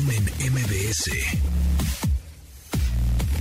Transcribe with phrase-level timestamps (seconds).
[0.00, 1.10] Pontón en MBS.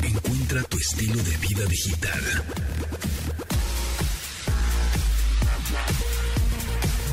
[0.03, 2.19] Encuentra tu estilo de vida digital.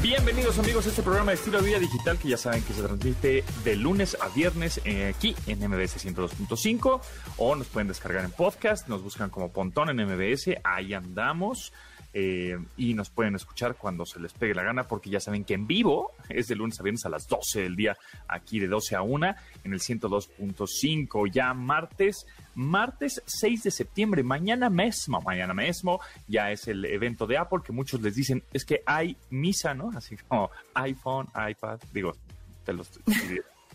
[0.03, 2.83] Bienvenidos amigos a este programa de estilo de vida digital que ya saben que se
[2.83, 7.01] transmite de lunes a viernes eh, aquí en MBS 102.5
[7.37, 11.73] o nos pueden descargar en podcast, nos buscan como Pontón en MBS, ahí andamos.
[12.19, 15.53] Eh, y nos pueden escuchar cuando se les pegue la gana, porque ya saben que
[15.53, 17.95] en vivo es de lunes a viernes a las 12 del día,
[18.27, 21.31] aquí de 12 a 1 en el 102.5.
[21.31, 27.37] Ya martes, martes 6 de septiembre, mañana mismo, mañana mismo, ya es el evento de
[27.37, 29.91] Apple que muchos les dicen es que hay misa, ¿no?
[29.95, 32.17] Así como iPhone, iPad, digo,
[32.65, 32.89] te los,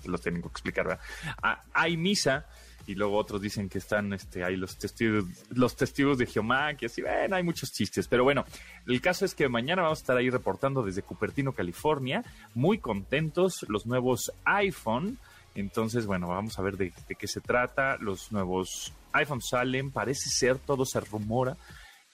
[0.02, 1.04] te los tengo que explicar, ¿verdad?
[1.44, 2.48] Ah, hay misa
[2.88, 6.88] y luego otros dicen que están este, ahí los testigos, los testigos de Jehová, que
[6.88, 8.46] así, bueno, hay muchos chistes, pero bueno,
[8.88, 12.24] el caso es que mañana vamos a estar ahí reportando desde Cupertino, California,
[12.54, 15.18] muy contentos, los nuevos iPhone,
[15.54, 20.30] entonces, bueno, vamos a ver de, de qué se trata, los nuevos iPhone salen, parece
[20.30, 21.58] ser, todo se rumora,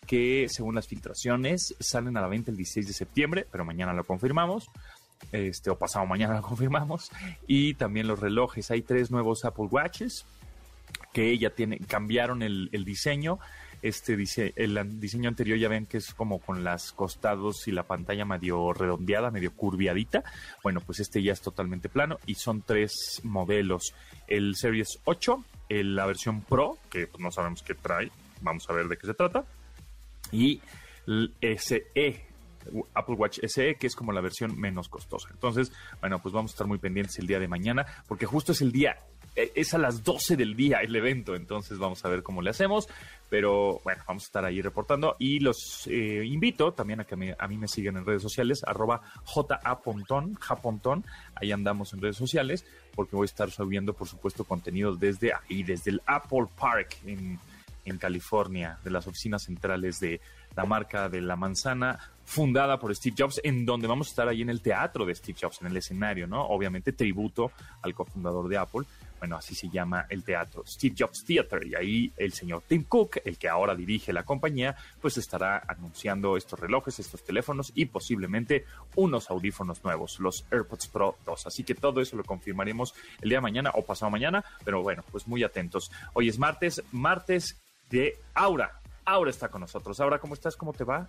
[0.05, 4.03] que según las filtraciones salen a la venta el 16 de septiembre, pero mañana lo
[4.05, 4.69] confirmamos
[5.31, 7.11] este, o pasado mañana lo confirmamos.
[7.47, 8.71] Y también los relojes.
[8.71, 10.25] Hay tres nuevos Apple Watches
[11.13, 13.39] que ya tiene, cambiaron el, diseño.
[13.81, 17.83] Este dice, el diseño anterior ya ven que es como con las costados y la
[17.83, 20.23] pantalla medio redondeada, medio curviadita.
[20.63, 23.93] Bueno, pues este ya es totalmente plano y son tres modelos.
[24.27, 28.73] El Series 8, el, la versión Pro, que pues, no sabemos qué trae, vamos a
[28.73, 29.45] ver de qué se trata.
[30.31, 30.61] Y
[31.05, 31.87] el SE,
[32.93, 35.29] Apple Watch SE, que es como la versión menos costosa.
[35.31, 38.61] Entonces, bueno, pues vamos a estar muy pendientes el día de mañana, porque justo es
[38.61, 38.97] el día,
[39.37, 42.87] es a las 12 del día el evento, entonces vamos a ver cómo le hacemos,
[43.29, 47.35] pero bueno, vamos a estar ahí reportando y los eh, invito también a que me,
[47.37, 49.01] a mí me sigan en redes sociales, arroba
[49.63, 52.65] japontón, japontón, ahí andamos en redes sociales,
[52.95, 57.39] porque voy a estar subiendo, por supuesto, contenido desde ahí, desde el Apple Park en,
[57.85, 60.19] en California, de las oficinas centrales de
[60.55, 64.41] la marca de la manzana, fundada por Steve Jobs, en donde vamos a estar ahí
[64.41, 66.41] en el teatro de Steve Jobs, en el escenario, ¿no?
[66.47, 68.81] Obviamente tributo al cofundador de Apple.
[69.19, 73.17] Bueno, así se llama el teatro, Steve Jobs Theater, y ahí el señor Tim Cook,
[73.25, 78.65] el que ahora dirige la compañía, pues estará anunciando estos relojes, estos teléfonos y posiblemente
[78.95, 81.47] unos audífonos nuevos, los AirPods Pro 2.
[81.47, 85.03] Así que todo eso lo confirmaremos el día de mañana o pasado mañana, pero bueno,
[85.11, 85.91] pues muy atentos.
[86.13, 87.57] Hoy es martes, martes
[87.89, 88.79] de Aura.
[89.05, 89.99] Aura está con nosotros.
[89.99, 90.55] Aura, ¿cómo estás?
[90.55, 91.07] ¿Cómo te va?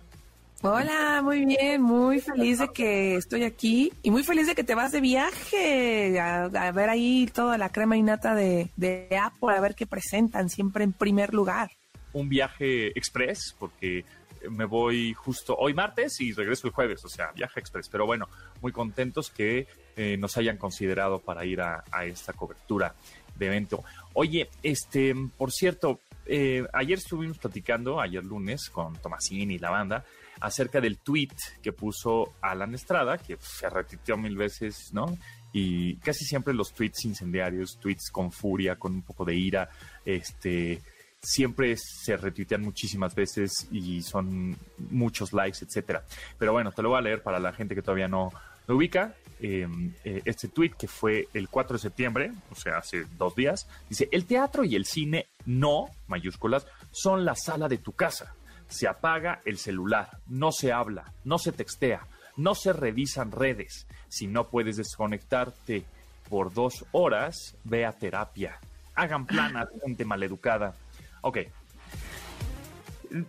[0.61, 4.75] Hola, muy bien, muy feliz de que estoy aquí y muy feliz de que te
[4.75, 9.73] vas de viaje a, ver ahí toda la crema innata de, de Apple, a ver
[9.73, 11.71] qué presentan siempre en primer lugar.
[12.11, 14.03] Un viaje express, porque
[14.49, 17.87] me voy justo hoy martes y regreso el jueves, o sea, viaje express.
[17.87, 18.27] Pero bueno,
[18.61, 19.65] muy contentos que
[19.95, 22.95] eh, nos hayan considerado para ir a, a, esta cobertura
[23.37, 23.85] de evento.
[24.13, 30.05] Oye, este, por cierto, eh, ayer estuvimos platicando, ayer lunes, con Tomasini y la banda,
[30.41, 35.17] acerca del tweet que puso Alan Estrada, que se repitió mil veces, ¿no?
[35.51, 39.69] Y casi siempre los tweets incendiarios, tweets con furia, con un poco de ira,
[40.05, 40.81] este,
[41.21, 44.57] siempre se retuitean muchísimas veces y son
[44.91, 46.03] muchos likes, etcétera.
[46.37, 48.31] Pero bueno, te lo voy a leer para la gente que todavía no
[48.67, 49.15] lo ubica.
[49.41, 49.67] Eh,
[50.03, 54.09] eh, este tweet que fue el 4 de septiembre, o sea, hace dos días, dice,
[54.11, 58.35] el teatro y el cine no, mayúsculas, son la sala de tu casa
[58.69, 62.07] se apaga el celular, no se habla, no se textea,
[62.37, 63.85] no se revisan redes.
[64.07, 65.83] Si no puedes desconectarte
[66.29, 68.59] por dos horas, ve a terapia.
[68.95, 70.75] Hagan planas, gente maleducada.
[71.21, 71.39] Ok.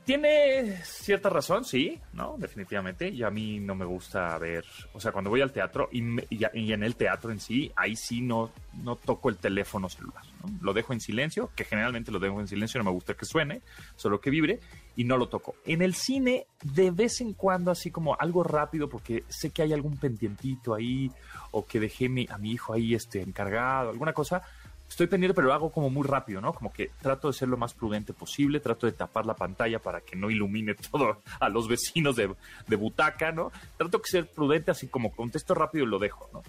[0.04, 2.36] Tiene cierta razón, sí, ¿no?
[2.38, 3.08] Definitivamente.
[3.08, 6.26] Y a mí no me gusta ver, o sea, cuando voy al teatro y, me,
[6.28, 8.50] y, en el teatro en sí, ahí sí no,
[8.82, 10.22] no toco el teléfono celular.
[10.42, 10.52] ¿no?
[10.60, 13.62] Lo dejo en silencio, que generalmente lo dejo en silencio, no me gusta que suene,
[13.96, 14.60] solo que vibre
[14.96, 15.54] y no lo toco.
[15.64, 19.72] En el cine, de vez en cuando, así como algo rápido, porque sé que hay
[19.72, 21.10] algún pendientito ahí,
[21.52, 24.42] o que dejé mi, a mi hijo ahí este, encargado, alguna cosa,
[24.90, 26.52] estoy pendiente, pero lo hago como muy rápido, ¿no?
[26.52, 30.00] Como que trato de ser lo más prudente posible, trato de tapar la pantalla para
[30.00, 32.34] que no ilumine todo a los vecinos de,
[32.66, 33.52] de butaca, ¿no?
[33.78, 36.42] Trato de ser prudente, así como contesto rápido y lo dejo, ¿no?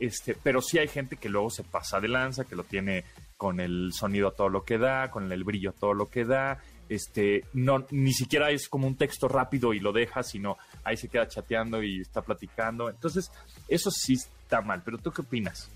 [0.00, 3.04] Este, pero sí hay gente que luego se pasa de lanza, que lo tiene
[3.36, 6.24] con el sonido a todo lo que da, con el brillo a todo lo que
[6.24, 10.96] da, este, no, ni siquiera es como un texto rápido y lo deja, sino ahí
[10.96, 12.90] se queda chateando y está platicando.
[12.90, 13.30] Entonces,
[13.68, 15.70] eso sí está mal, pero ¿tú qué opinas?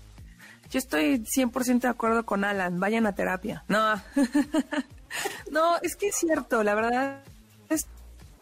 [0.69, 3.63] Yo estoy 100% de acuerdo con Alan, vayan a terapia.
[3.67, 3.95] No,
[5.51, 7.23] no, es que es cierto, la verdad
[7.69, 7.87] es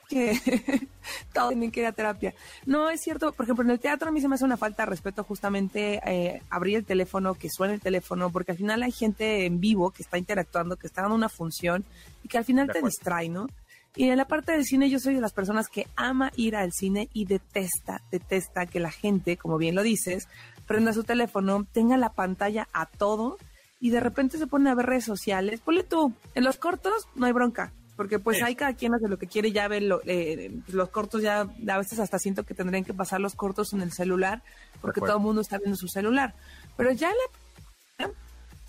[0.10, 0.38] que
[1.34, 2.34] todos tienen que ir a terapia.
[2.66, 4.84] No, es cierto, por ejemplo, en el teatro a mí se me hace una falta
[4.84, 8.92] de respeto justamente eh, abrir el teléfono, que suene el teléfono, porque al final hay
[8.92, 11.86] gente en vivo que está interactuando, que está dando una función
[12.24, 13.48] y que al final te distrae, ¿no?
[13.96, 16.72] Y en la parte del cine yo soy de las personas que ama ir al
[16.72, 20.28] cine y detesta, detesta que la gente, como bien lo dices,
[20.68, 23.38] prenda su teléfono, tenga la pantalla a todo
[23.80, 25.62] y de repente se pone a ver redes sociales.
[25.62, 29.18] Ponle tú, en los cortos no hay bronca, porque pues hay cada quien hace lo
[29.18, 32.94] que quiere, ya ve eh, los cortos, ya a veces hasta siento que tendrían que
[32.94, 34.44] pasar los cortos en el celular,
[34.82, 36.36] porque todo el mundo está viendo su celular.
[36.76, 38.12] Pero ya la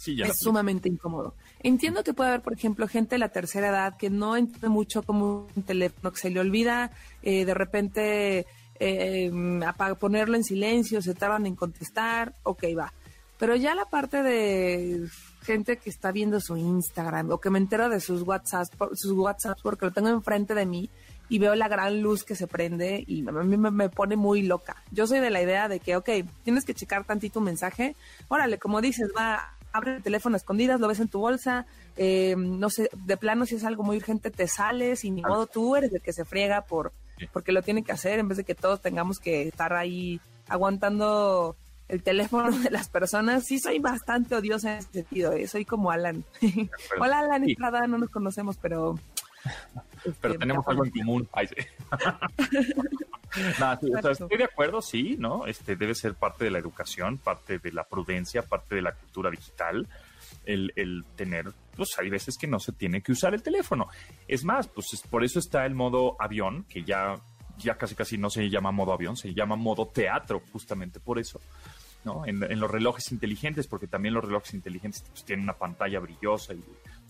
[0.06, 1.35] es sumamente incómodo.
[1.61, 5.03] Entiendo que puede haber, por ejemplo, gente de la tercera edad que no entiende mucho
[5.03, 6.93] como un teléfono, que se le olvida
[7.23, 8.47] eh, de repente
[8.81, 9.31] eh,
[9.99, 12.93] ponerlo en silencio, se tardan en contestar, ok, va.
[13.39, 15.09] Pero ya la parte de
[15.43, 19.63] gente que está viendo su Instagram o que me entero de sus WhatsApps, sus WhatsApps
[19.63, 20.91] porque lo tengo enfrente de mí
[21.29, 24.77] y veo la gran luz que se prende y a mí me, pone muy loca.
[24.91, 26.09] Yo soy de la idea de que, ok,
[26.43, 27.97] tienes que checar tantito un mensaje,
[28.29, 31.67] órale, como dices, va, abre el teléfono a escondidas, lo ves en tu bolsa,
[31.97, 35.47] eh, no sé, de plano si es algo muy urgente te sales y ni modo
[35.47, 36.93] tú eres el que se friega por
[37.32, 41.56] porque lo tiene que hacer en vez de que todos tengamos que estar ahí aguantando
[41.88, 43.44] el teléfono de las personas.
[43.44, 45.47] Sí soy bastante odiosa en ese sentido, ¿eh?
[45.47, 46.25] soy como Alan.
[47.00, 48.99] Hola Alan Estrada, no nos conocemos, pero...
[50.03, 51.29] pero este, tenemos algo en común.
[54.11, 55.47] estoy de acuerdo, sí, ¿no?
[55.47, 59.31] Este debe ser parte de la educación, parte de la prudencia, parte de la cultura
[59.31, 59.87] digital,
[60.49, 63.89] el, el tener, pues hay veces que no se tiene que usar el teléfono.
[64.27, 67.15] Es más, pues por eso está el modo avión, que ya,
[67.59, 71.41] ya casi casi no se llama modo avión, se llama modo teatro, justamente por eso.
[72.05, 72.25] ¿no?
[72.27, 76.65] En, los relojes inteligentes, porque también los relojes inteligentes pues, tienen una pantalla brillosa y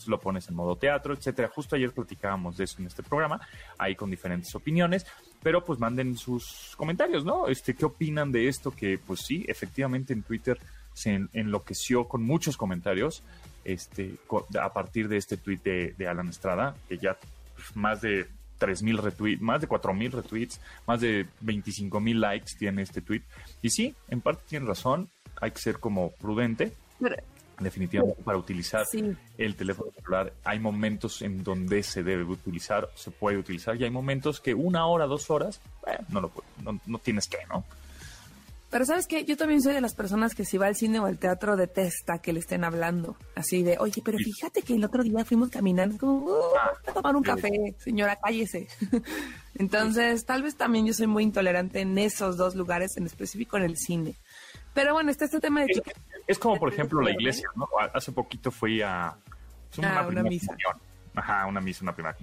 [0.07, 1.49] lo pones en modo teatro, etcétera.
[1.49, 3.41] Justo ayer platicábamos de eso en este programa,
[3.79, 5.07] ahí con diferentes opiniones,
[5.43, 7.49] pero pues manden sus comentarios, ¿no?
[7.49, 8.71] Este, ¿qué opinan de esto?
[8.71, 10.59] Que pues sí, efectivamente en Twitter
[10.99, 13.23] se enloqueció con muchos comentarios
[13.65, 14.15] este,
[14.61, 15.61] a partir de este tweet
[15.97, 17.17] de, Alan Estrada, que ya
[17.55, 18.27] pues, más de
[18.59, 23.23] 3.000 retweets, más de 4.000 retweets, más de 25.000 likes tiene este tweet.
[23.63, 25.09] Y sí, en parte tiene razón,
[25.41, 26.73] hay que ser como prudente.
[27.61, 28.87] definitivamente para utilizar
[29.37, 33.91] el teléfono celular hay momentos en donde se debe utilizar, se puede utilizar y hay
[33.91, 35.61] momentos que una hora, dos horas,
[36.09, 37.65] no, lo, no, no tienes que, ¿no?
[38.71, 41.07] Pero sabes qué, yo también soy de las personas que si va al cine o
[41.07, 43.17] al teatro detesta que le estén hablando.
[43.35, 46.41] Así de, oye, pero fíjate que el otro día fuimos caminando, como, uh,
[46.87, 48.69] a tomar un café, señora, cállese.
[49.55, 53.63] Entonces, tal vez también yo soy muy intolerante en esos dos lugares, en específico en
[53.63, 54.17] el cine.
[54.75, 55.73] Pero bueno, está este tema de...
[55.73, 55.83] Es,
[56.27, 57.67] es como, por ejemplo, la iglesia, ¿no?
[57.95, 59.17] Hace poquito fui a...
[59.79, 60.55] Una, ah, una misa.
[61.15, 62.17] Ajá, una misa, una primera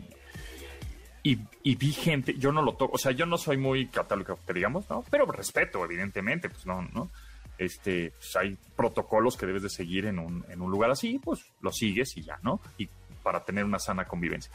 [1.28, 4.88] y, vi gente, yo no lo toco, o sea, yo no soy muy católico, digamos,
[4.92, 5.04] ¿no?
[5.10, 7.10] Pero respeto, evidentemente, pues no, ¿no?
[7.58, 11.42] Este, pues hay protocolos que debes de seguir en un, en un lugar así, pues
[11.62, 12.62] lo sigues y ya, ¿no?
[12.78, 12.88] Y
[13.24, 14.52] para tener una sana convivencia.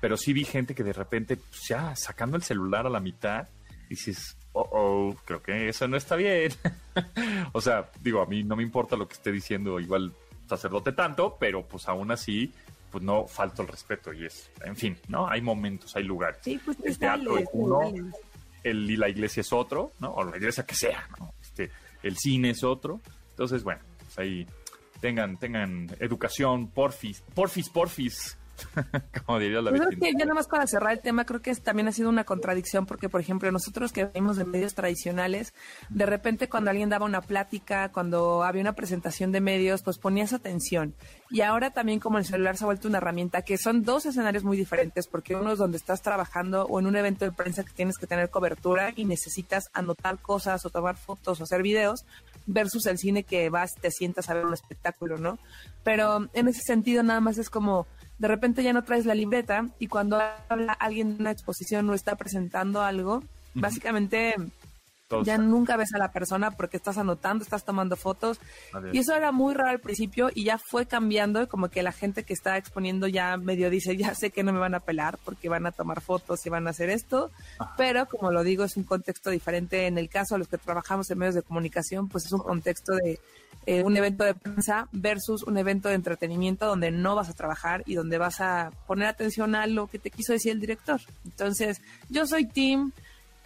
[0.00, 3.46] Pero sí vi gente que de repente, pues ya sacando el celular a la mitad,
[3.90, 6.50] dices, oh, oh, creo que eso no está bien.
[7.52, 10.14] o sea, digo, a mí no me importa lo que esté diciendo igual
[10.48, 12.54] sacerdote tanto, pero pues aún así
[12.96, 15.28] pues no falta el respeto y es, en fin, ¿no?
[15.28, 16.38] Hay momentos, hay lugares.
[16.40, 17.82] Sí, pues el teatro es uno,
[18.62, 20.14] el, y la iglesia es otro, ¿no?
[20.14, 21.34] O la iglesia que sea, ¿no?
[21.42, 21.70] Este,
[22.02, 23.02] el cine es otro.
[23.32, 24.46] Entonces, bueno, pues ahí
[24.98, 28.38] tengan, tengan educación, porfis, porfis, porfis,
[29.26, 31.88] Como diría la pues que ya nada más para cerrar el tema, creo que también
[31.88, 35.54] ha sido una contradicción porque, por ejemplo, nosotros que venimos de medios tradicionales,
[35.88, 40.32] de repente cuando alguien daba una plática, cuando había una presentación de medios, pues ponías
[40.32, 40.94] atención.
[41.30, 44.44] Y ahora también como el celular se ha vuelto una herramienta, que son dos escenarios
[44.44, 47.72] muy diferentes, porque uno es donde estás trabajando o en un evento de prensa que
[47.72, 52.04] tienes que tener cobertura y necesitas anotar cosas o tomar fotos o hacer videos,
[52.46, 55.38] versus el cine que vas, te sientas a ver un espectáculo, ¿no?
[55.82, 57.86] Pero en ese sentido nada más es como
[58.18, 61.94] de repente ya no traes la libreta y cuando habla alguien en una exposición o
[61.94, 63.22] está presentando algo,
[63.54, 64.34] básicamente
[65.24, 68.40] ya nunca ves a la persona porque estás anotando, estás tomando fotos.
[68.92, 72.24] Y eso era muy raro al principio y ya fue cambiando, como que la gente
[72.24, 75.48] que está exponiendo ya medio dice, ya sé que no me van a pelar porque
[75.48, 77.30] van a tomar fotos y van a hacer esto,
[77.76, 79.86] pero como lo digo, es un contexto diferente.
[79.86, 82.94] En el caso de los que trabajamos en medios de comunicación, pues es un contexto
[82.94, 83.18] de
[83.66, 87.82] eh, un evento de prensa versus un evento de entretenimiento donde no vas a trabajar
[87.84, 91.00] y donde vas a poner atención a lo que te quiso decir el director.
[91.24, 92.92] Entonces, yo soy Tim,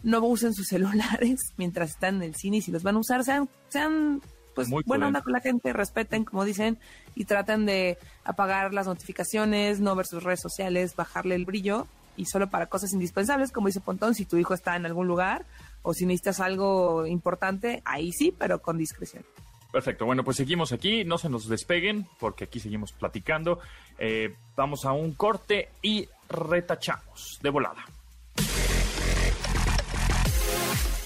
[0.02, 3.24] no usen sus celulares mientras están en el cine y si los van a usar,
[3.24, 4.20] sean, sean
[4.54, 6.78] pues buena onda con la gente, respeten, como dicen,
[7.14, 12.26] y traten de apagar las notificaciones, no ver sus redes sociales, bajarle el brillo y
[12.26, 15.46] solo para cosas indispensables, como dice Pontón, si tu hijo está en algún lugar
[15.82, 19.24] o si necesitas algo importante, ahí sí, pero con discreción.
[19.72, 23.60] Perfecto, bueno, pues seguimos aquí, no se nos despeguen porque aquí seguimos platicando.
[23.98, 27.84] Eh, vamos a un corte y retachamos de volada.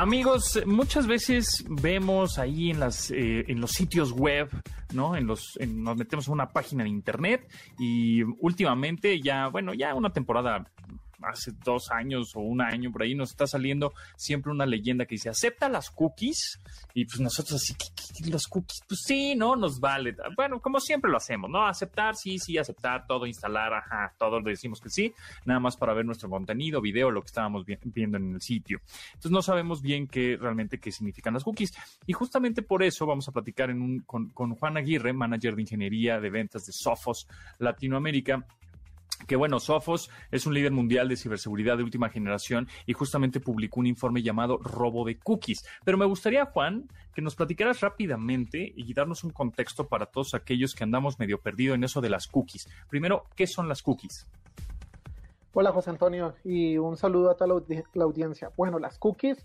[0.00, 4.48] Amigos, muchas veces vemos ahí en las eh, en los sitios web,
[4.94, 5.14] ¿no?
[5.14, 7.46] En los en- nos metemos a una página de internet
[7.78, 10.66] y últimamente ya, bueno, ya una temporada
[11.22, 15.14] hace dos años o un año por ahí nos está saliendo siempre una leyenda que
[15.16, 16.60] dice acepta las cookies
[16.94, 17.86] y pues nosotros así ¿qué,
[18.24, 20.16] qué, los cookies pues sí no nos vale.
[20.36, 24.80] Bueno como siempre lo hacemos no aceptar sí sí aceptar todo instalar ajá todos decimos
[24.80, 25.12] que sí
[25.44, 28.80] nada más para ver nuestro contenido video lo que estábamos vi- viendo en el sitio.
[29.08, 31.72] Entonces no sabemos bien qué realmente qué significan las cookies.
[32.06, 33.70] Y justamente por eso vamos a platicar
[34.06, 37.26] con, con Juan Aguirre manager de ingeniería de ventas de Sophos
[37.58, 38.46] Latinoamérica
[39.26, 43.80] que bueno, Sophos es un líder mundial de ciberseguridad de última generación y justamente publicó
[43.80, 45.64] un informe llamado Robo de Cookies.
[45.84, 50.74] Pero me gustaría, Juan, que nos platicaras rápidamente y darnos un contexto para todos aquellos
[50.74, 52.68] que andamos medio perdido en eso de las cookies.
[52.88, 54.26] Primero, ¿qué son las cookies?
[55.52, 58.50] Hola José Antonio y un saludo a toda la, audi- la audiencia.
[58.56, 59.44] Bueno, las cookies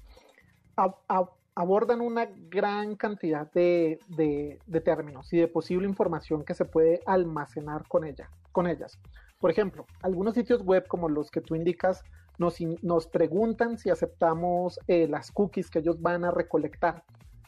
[0.76, 6.54] ab- ab- abordan una gran cantidad de, de- de términos y de posible información que
[6.54, 9.00] se puede almacenar con, ella, con ellas.
[9.46, 12.04] Por ejemplo, algunos sitios web como los que tú indicas
[12.40, 17.04] nos, nos preguntan si aceptamos eh, las cookies que ellos van a recolectar.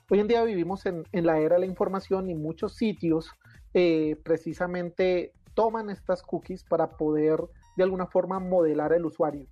[0.07, 3.31] Hoy en día vivimos en, en la era de la información y muchos sitios
[3.73, 7.39] eh, precisamente toman estas cookies para poder
[7.75, 9.47] de alguna forma modelar el usuario.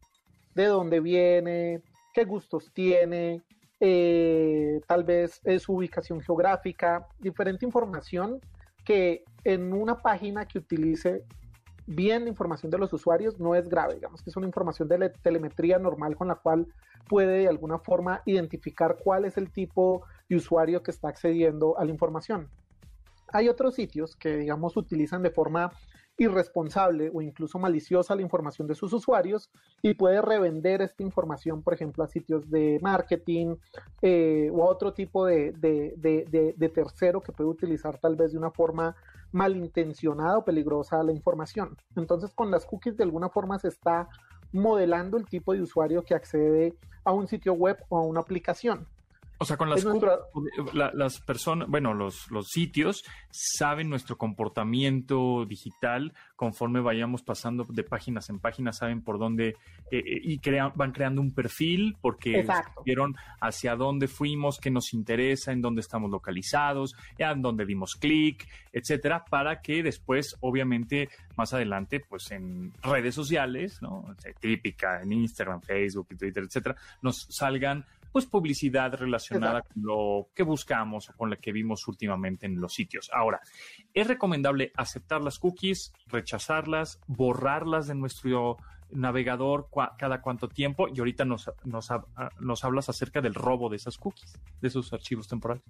[0.53, 1.81] De dónde viene,
[2.13, 3.41] qué gustos tiene,
[3.79, 8.39] eh, tal vez eh, su ubicación geográfica, diferente información
[8.85, 11.23] que en una página que utilice
[11.87, 14.97] bien la información de los usuarios no es grave, digamos que es una información de
[14.97, 16.67] le- telemetría normal con la cual
[17.07, 21.85] puede de alguna forma identificar cuál es el tipo de usuario que está accediendo a
[21.85, 22.49] la información.
[23.33, 25.71] Hay otros sitios que, digamos, utilizan de forma
[26.17, 29.49] irresponsable o incluso maliciosa la información de sus usuarios
[29.81, 33.55] y puede revender esta información, por ejemplo, a sitios de marketing
[34.01, 35.51] eh, o a otro tipo de
[36.73, 38.95] tercero que puede utilizar tal vez de una forma
[39.35, 41.77] malintencionada o peligrosa la información.
[41.97, 44.07] Entonces, con las cookies de alguna forma se está
[44.53, 46.73] modelando el tipo de usuario que accede
[47.03, 48.87] a un sitio web o a una aplicación.
[49.37, 50.19] O sea, con las Es nuestra-
[50.73, 57.83] la- las personas, bueno, los, los sitios saben nuestro comportamiento digital conforme vayamos pasando de
[57.83, 62.39] páginas en páginas, saben por dónde eh, eh, y crean, van creando un perfil porque
[62.85, 68.47] vieron hacia dónde fuimos, qué nos interesa, en dónde estamos localizados, en dónde dimos clic,
[68.71, 73.99] etcétera, para que después, obviamente, más adelante, pues en redes sociales, ¿no?
[73.99, 77.85] O sea, típica, en Instagram, Facebook, Twitter, etcétera, nos salgan
[78.15, 79.73] pues publicidad relacionada Exacto.
[79.73, 83.11] con lo que buscamos o con lo que vimos últimamente en los sitios.
[83.13, 83.41] Ahora,
[83.93, 88.55] es recomendable aceptar las cookies, rechazarlas, borrarlas de nuestro
[88.89, 93.75] navegador cua- cada cuánto tiempo y ahorita nos, ah, nos hablas acerca del robo de
[93.75, 95.65] esas cookies, de esos archivos temporales.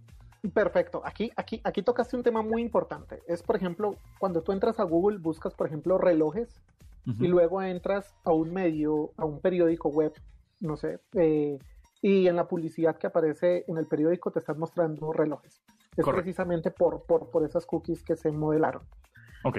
[0.54, 1.02] Perfecto.
[1.04, 3.24] Aquí, aquí, aquí tocaste un tema muy importante.
[3.28, 6.62] Es, por ejemplo, cuando tú entras a Google, buscas, por ejemplo, relojes
[7.08, 7.26] Ujú.
[7.26, 10.14] y luego entras a un medio, a un periódico web,
[10.60, 11.58] no sé, eh,
[12.06, 15.64] y en la publicidad que aparece en el periódico te están mostrando relojes.
[15.98, 16.22] Es Correcto.
[16.22, 18.84] precisamente por, por, por esas cookies que se modelaron.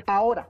[0.06, 0.48] Ahora,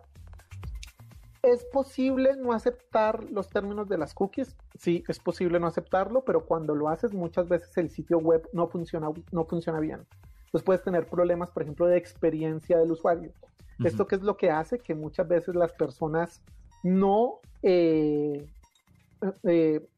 [1.40, 4.58] ¿es posible no aceptar los términos de las cookies?
[4.78, 8.68] Sí, es posible no aceptarlo, pero cuando lo haces muchas veces el sitio web no
[8.68, 10.06] funciona, no funciona bien.
[10.44, 13.32] Entonces puedes tener problemas, por ejemplo, de experiencia del usuario.
[13.82, 14.80] ¿Esto qué es lo que hace?
[14.80, 16.42] Que muchas veces las personas
[16.82, 18.46] no eh,
[19.44, 19.88] eh,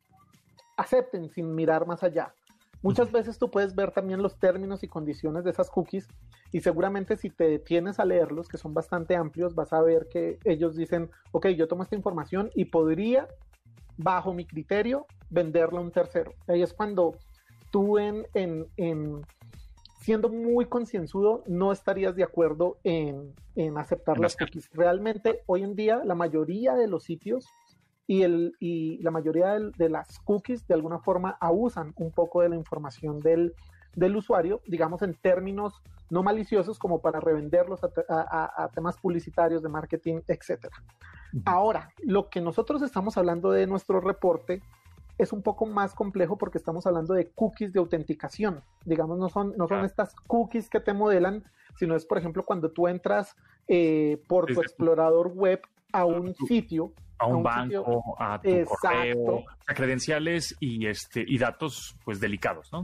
[0.78, 2.32] acepten sin mirar más allá.
[2.80, 6.06] Muchas veces tú puedes ver también los términos y condiciones de esas cookies
[6.52, 10.38] y seguramente si te detienes a leerlos, que son bastante amplios, vas a ver que
[10.44, 13.26] ellos dicen, ok, yo tomo esta información y podría,
[13.96, 16.32] bajo mi criterio, venderla a un tercero.
[16.46, 17.16] Ahí es cuando
[17.72, 19.26] tú en, en, en
[20.00, 24.70] siendo muy concienzudo, no estarías de acuerdo en, en aceptar En las cookies.
[24.72, 27.44] Realmente, hoy en día, la mayoría de los sitios
[28.08, 32.48] y, el, y la mayoría de, las cookies de alguna forma abusan un poco de
[32.48, 33.54] la información del,
[33.94, 40.20] del usuario, digamos en términos no maliciosos como para revenderlos a, temas publicitarios de marketing,
[40.26, 40.68] etc.
[41.44, 44.62] Ahora, lo que nosotros estamos hablando de nuestro reporte
[45.18, 48.62] es un poco más complejo porque estamos hablando de cookies de autenticación.
[48.86, 51.44] Digamos, no son, no son estas cookies que te modelan,
[51.76, 53.36] sino es, por ejemplo, cuando tú entras
[53.66, 55.60] eh, por tu explorador web
[55.92, 61.96] a un sitio a un, banco, a tu correo, a credenciales y este y datos
[62.04, 62.82] pues delicados, ¿no?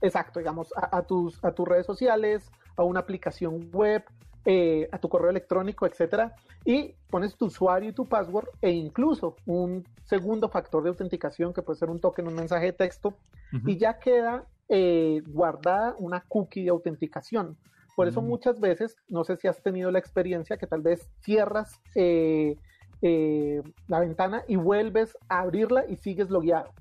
[0.00, 4.04] Exacto, digamos, a, tus, a tus redes sociales, a una aplicación web,
[4.44, 9.36] eh, a tu correo electrónico, etcétera, y pones tu usuario y tu password e incluso
[9.46, 13.16] un segundo factor de autenticación que puede ser un token, un mensaje de texto,
[13.64, 17.56] y ya queda eh, guardada una cookie de autenticación.
[17.94, 18.26] Por eso mm.
[18.26, 22.56] muchas veces, no sé si has tenido la experiencia que tal vez cierras eh,
[23.02, 26.72] eh, la ventana y vuelves a abrirla y sigues logueado.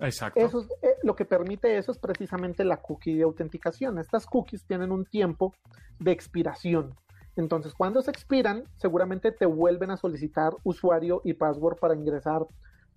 [0.00, 0.40] Exacto.
[0.40, 3.98] Eso eh, lo que permite eso es precisamente la cookie de autenticación.
[3.98, 5.54] Estas cookies tienen un tiempo
[5.98, 6.94] de expiración.
[7.36, 12.46] Entonces, cuando se expiran, seguramente te vuelven a solicitar usuario y password para ingresar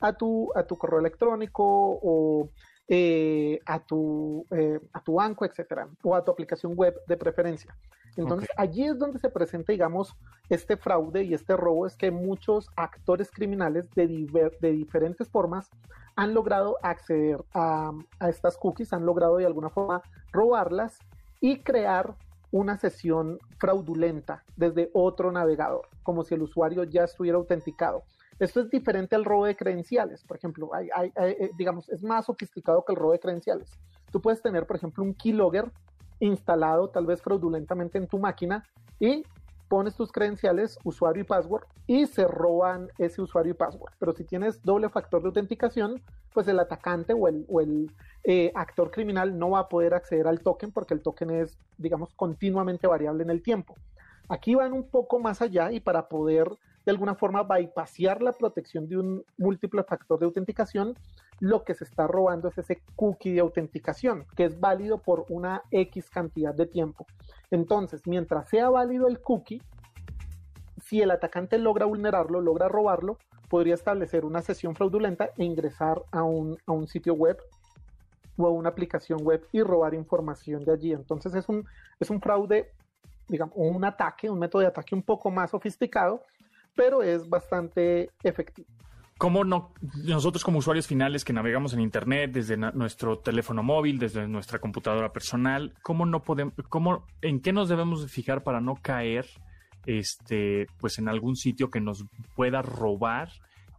[0.02, 2.50] a tu, a tu correo electrónico o
[2.88, 4.46] eh, a, tu,
[4.94, 7.76] a tu banco, etcétera, o a tu aplicación web de preferencia.
[8.18, 10.16] Entonces, allí es donde se presenta, digamos,
[10.50, 14.08] este fraude y este robo, es que muchos actores criminales de,
[14.62, 15.70] de diferentes formas
[16.16, 20.02] han logrado acceder a, a estas cookies, han logrado de alguna forma
[20.32, 20.98] robarlas
[21.42, 22.16] y crear
[22.52, 28.04] una sesión fraudulenta desde otro navegador, como si el usuario ya estuviera autenticado.
[28.40, 32.92] Esto es diferente al robo de credenciales, por ejemplo, eh, digamos, es más sofisticado que
[32.92, 33.72] el robo de credenciales.
[34.12, 35.72] Tú puedes tener, por ejemplo, un keylogger
[36.20, 38.66] instalado tal vez fraudulentamente en tu máquina
[39.00, 39.24] y
[39.68, 43.94] pones tus credenciales, usuario y password y se roban ese usuario y password.
[44.00, 46.02] Pero si tienes doble factor de autenticación,
[46.34, 47.92] pues el atacante o el, o el
[48.24, 52.14] eh, actor criminal no va a poder acceder al token porque el token es, digamos,
[52.16, 53.76] continuamente variable en el tiempo.
[54.28, 56.50] Aquí van un poco más allá y para poder
[56.86, 60.94] de alguna forma bypassear la protección de un múltiple factor de autenticación,
[61.40, 65.64] lo que se está robando es ese cookie de autenticación, que es válido por una
[65.72, 67.08] X cantidad de tiempo.
[67.50, 69.62] Entonces, mientras sea válido el cookie,
[70.84, 73.18] si el atacante logra vulnerarlo, logra robarlo,
[73.50, 77.38] podría establecer una sesión fraudulenta e ingresar a un, a un sitio web
[78.38, 80.92] o a una aplicación web y robar información de allí.
[80.92, 81.66] Entonces es un,
[82.00, 82.72] es un fraude,
[83.28, 86.22] digamos, un ataque, un método de ataque un poco más sofisticado
[86.76, 88.68] pero es bastante efectivo.
[89.18, 94.28] ¿Cómo no, nosotros como usuarios finales que navegamos en Internet desde nuestro teléfono móvil, desde
[94.28, 99.26] nuestra computadora personal, cómo no podemos, cómo, en qué nos debemos fijar para no caer,
[99.86, 103.30] este, pues en algún sitio que nos pueda robar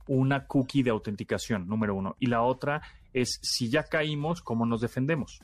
[0.09, 2.17] una cookie de autenticación, número uno.
[2.19, 2.81] Y la otra
[3.13, 5.43] es, si ya caímos, ¿cómo nos defendemos?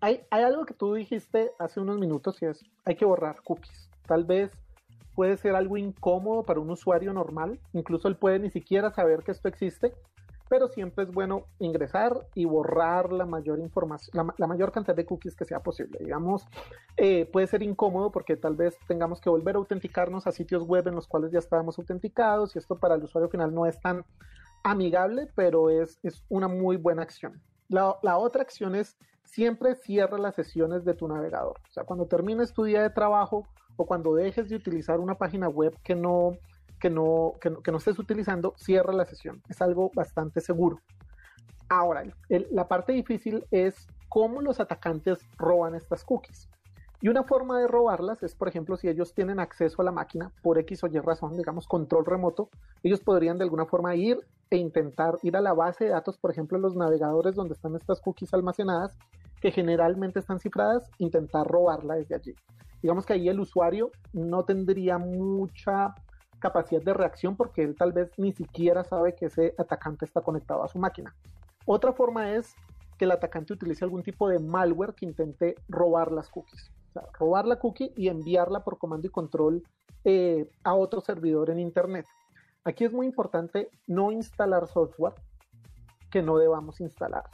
[0.00, 3.90] Hay, hay algo que tú dijiste hace unos minutos y es, hay que borrar cookies.
[4.06, 4.50] Tal vez
[5.18, 9.32] puede ser algo incómodo para un usuario normal, incluso él puede ni siquiera saber que
[9.32, 9.92] esto existe,
[10.48, 15.34] pero siempre es bueno ingresar y borrar la mayor información, la, mayor cantidad de cookies
[15.34, 15.98] que sea posible.
[15.98, 16.46] Digamos,
[16.96, 20.86] eh, puede ser incómodo porque tal vez tengamos que volver a autenticarnos a sitios web
[20.86, 24.04] en los cuales ya estábamos autenticados y esto para el usuario final no es tan
[24.62, 27.42] amigable, pero es, es una muy buena acción.
[27.68, 31.58] La, la otra acción es siempre cierra las sesiones de tu navegador.
[31.68, 35.48] O sea, cuando termines tu día de trabajo, o cuando dejes de utilizar una página
[35.48, 36.32] web que no,
[36.80, 39.40] que no, que no, estés utilizando, cierra la sesión.
[39.48, 40.80] Es algo bastante seguro.
[41.68, 46.48] Ahora, la parte difícil es cómo los atacantes roban estas cookies.
[47.00, 50.32] Y una forma de robarlas es, por ejemplo, si ellos tienen acceso a la máquina
[50.42, 52.50] por X o Y razón, digamos control remoto,
[52.82, 54.18] ellos podrían de alguna forma ir
[54.50, 58.00] e intentar ir a la base de datos, por ejemplo, los navegadores donde están estas
[58.00, 58.96] cookies almacenadas,
[59.40, 62.34] que generalmente están cifradas, intentar robarla desde allí
[62.82, 65.94] digamos que ahí el usuario no tendría mucha
[66.38, 70.62] capacidad de reacción porque él tal vez ni siquiera sabe que ese atacante está conectado
[70.62, 71.14] a su máquina.
[71.66, 72.54] Otra forma es
[72.96, 76.70] que el atacante utilice algún tipo de malware que intente robar las cookies.
[76.88, 79.62] O sea, robar la cookie y enviarla por comando y control
[80.04, 82.06] eh, a otro servidor en Internet.
[82.64, 85.14] Aquí es muy importante no instalar software
[86.10, 87.24] que no debamos instalar.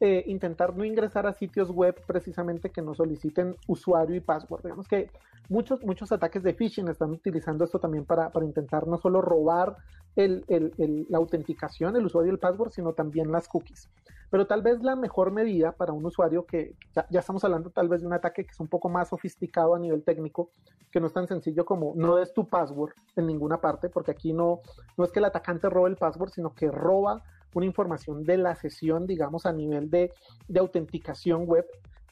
[0.00, 4.62] Eh, intentar no ingresar a sitios web precisamente que no soliciten usuario y password.
[4.62, 5.10] Digamos que
[5.50, 9.76] muchos, muchos ataques de phishing están utilizando esto también para, para intentar no solo robar
[10.16, 13.90] el, el, la autenticación, el usuario y el password, sino también las cookies.
[14.30, 18.00] Pero tal vez la mejor medida para un usuario que ya, estamos hablando tal vez
[18.00, 20.50] de un ataque que es un poco más sofisticado a nivel técnico,
[20.90, 24.32] que no es tan sencillo como no des tu password en ninguna parte, porque aquí
[24.32, 24.60] no,
[24.96, 27.22] no es que el atacante robe el password, sino que roba
[27.54, 30.12] una información de la sesión, digamos, a nivel de,
[30.48, 31.66] de autenticación web,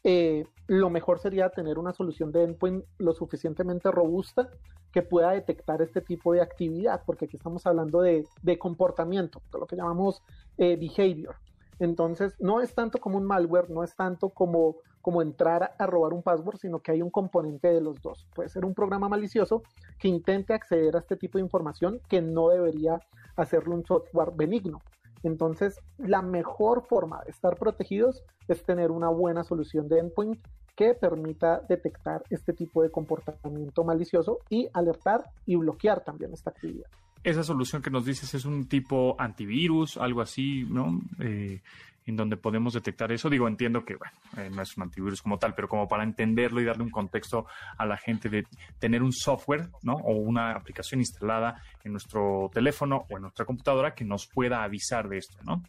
[0.04, 4.50] eh, lo mejor sería tener una solución de endpoint lo suficientemente robusta
[4.92, 9.58] que pueda detectar este tipo de actividad, porque aquí estamos hablando de, de comportamiento, de
[9.58, 10.22] lo que llamamos
[10.56, 11.36] eh, behavior.
[11.78, 16.12] Entonces, no es tanto como un malware, no es tanto como, como entrar a robar
[16.12, 18.26] un password, sino que hay un componente de los dos.
[18.34, 19.62] Puede ser un programa malicioso
[19.98, 23.00] que intente acceder a este tipo de información que no debería
[23.36, 24.80] hacerlo un software benigno.
[25.22, 30.38] Entonces, la mejor forma de estar protegidos es tener una buena solución de endpoint
[30.76, 36.88] que permita detectar este tipo de comportamiento malicioso y alertar y bloquear también esta actividad
[37.24, 41.00] esa solución que nos dices es un tipo antivirus, algo así, ¿no?
[41.18, 41.60] Eh,
[42.10, 43.28] en donde podemos detectar eso.
[43.30, 46.60] Digo, entiendo que, bueno, eh, no es un antivirus como tal, pero como para entenderlo
[46.60, 48.46] y darle un contexto a la gente de
[48.78, 49.94] tener un software, ¿no?
[49.94, 55.08] O una aplicación instalada en nuestro teléfono o en nuestra computadora que nos pueda avisar
[55.08, 55.62] de esto, ¿no?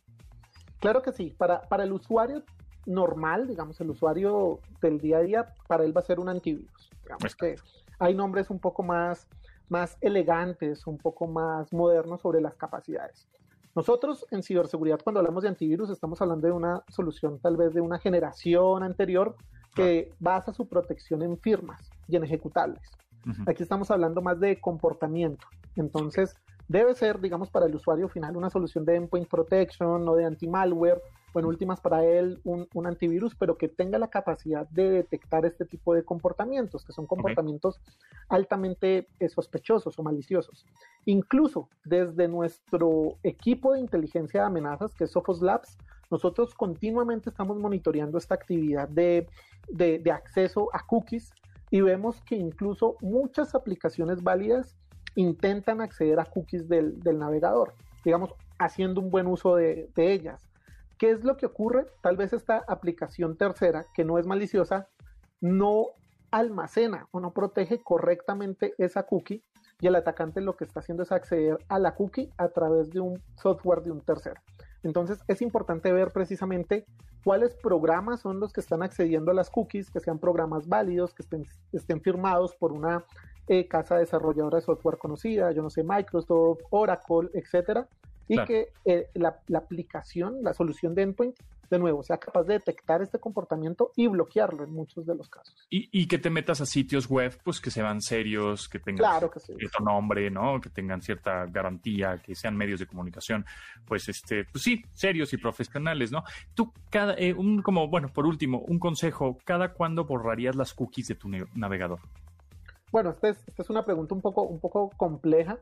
[0.79, 1.33] Claro que sí.
[1.37, 2.43] Para, para el usuario
[2.85, 6.89] normal, digamos, el usuario del día a día, para él va a ser un antivirus.
[7.03, 7.55] Digamos que
[7.99, 9.27] hay nombres un poco más
[9.69, 13.27] más elegantes, un poco más modernos sobre las capacidades.
[13.79, 17.79] Nosotros en ciberseguridad, cuando hablamos de antivirus, estamos hablando de una solución tal vez de
[17.79, 19.37] una generación anterior
[19.73, 22.81] que basa su protección en firmas y en ejecutables.
[23.47, 25.47] Aquí estamos hablando más de comportamiento.
[25.77, 26.35] Entonces,
[26.69, 31.01] debe ser, digamos, para el usuario final una solución de endpoint protection o de anti-malware
[31.33, 35.65] o en últimas para él un, antivirus, pero que tenga la capacidad de detectar este
[35.65, 37.81] tipo de comportamientos, que son comportamientos
[38.29, 40.65] altamente eh, sospechosos o maliciosos.
[41.05, 45.75] Incluso desde nuestro equipo de inteligencia de amenazas, que es Sophos Labs,
[46.11, 49.27] nosotros continuamente estamos monitoreando esta actividad de,
[49.69, 51.31] de, acceso a cookies
[51.71, 54.75] y vemos que incluso muchas aplicaciones válidas
[55.19, 57.73] intentan acceder a cookies del, del navegador,
[58.05, 60.49] digamos, haciendo un buen uso de, de ellas.
[60.97, 61.85] ¿Qué es lo que ocurre?
[62.01, 64.87] Tal vez esta aplicación tercera, que no es maliciosa,
[65.41, 65.87] no
[66.31, 69.43] almacena o no protege correctamente esa cookie
[69.81, 72.99] y el atacante lo que está haciendo es acceder a la cookie a través de
[72.99, 74.39] un software de un tercero.
[74.83, 76.85] Entonces es importante ver precisamente
[77.23, 81.23] cuáles programas son los que están accediendo a las cookies, que sean programas válidos, que
[81.23, 83.03] estén, estén firmados por una
[83.47, 87.87] eh, casa desarrolladora de software conocida, yo no sé, Microsoft, Oracle, etcétera,
[88.27, 91.35] y que eh, la, aplicación, la solución de endpoint,
[91.69, 95.55] de nuevo, sea capaz de detectar este comportamiento y bloquearlo en muchos de los casos.
[95.69, 99.83] Y, que te metas a sitios web, pues que sean serios, que tengan claro cierto
[99.83, 100.59] nombre, ¿no?
[100.59, 103.45] Que tengan cierta garantía, que sean medios de comunicación,
[103.85, 106.23] pues este, pues sí, serios y profesionales, ¿no?
[106.53, 111.07] Tú, cada, eh, un, como, bueno, por último, un consejo, ¿cada cuándo borrarías las cookies
[111.07, 111.99] de tu navegador?
[112.91, 115.59] Bueno, esta es, esta es una pregunta un poco, un poco compleja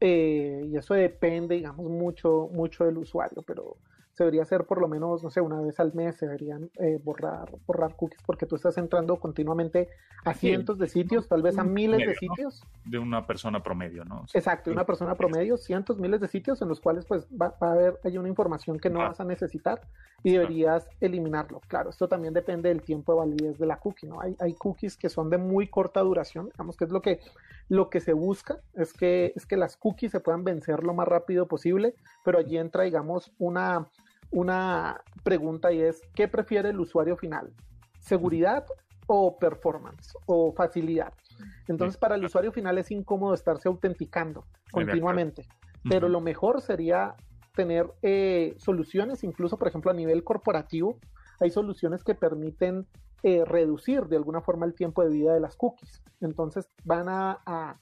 [0.00, 3.76] eh, y eso depende, digamos, mucho, mucho del usuario, pero
[4.18, 6.98] se debería hacer por lo menos, no sé, una vez al mes se deberían eh,
[7.00, 9.90] borrar, borrar cookies porque tú estás entrando continuamente
[10.24, 12.64] a cientos de sitios, tal vez a miles de sitios.
[12.84, 14.24] De una persona promedio, ¿no?
[14.34, 17.70] Exacto, de una persona promedio, cientos, miles de sitios en los cuales pues va, a
[17.70, 19.82] haber, hay una información que no vas a necesitar
[20.24, 21.60] y deberías eliminarlo.
[21.68, 24.20] Claro, esto también depende del tiempo de validez de la cookie, ¿no?
[24.20, 27.20] Hay, hay cookies que son de muy corta duración, digamos que es lo que,
[27.68, 31.06] lo que se busca, es que, es que las cookies se puedan vencer lo más
[31.06, 33.86] rápido posible, pero allí entra, digamos, una
[34.30, 37.52] una pregunta y es, ¿qué prefiere el usuario final?
[37.98, 38.64] ¿Seguridad
[39.06, 41.12] o performance o facilidad?
[41.68, 45.46] Entonces, para el usuario final es incómodo estarse autenticando continuamente,
[45.88, 47.14] pero lo mejor sería
[47.54, 50.98] tener eh, soluciones, incluso, por ejemplo, a nivel corporativo,
[51.40, 52.86] hay soluciones que permiten
[53.22, 56.02] eh, reducir de alguna forma el tiempo de vida de las cookies.
[56.20, 57.32] Entonces, van a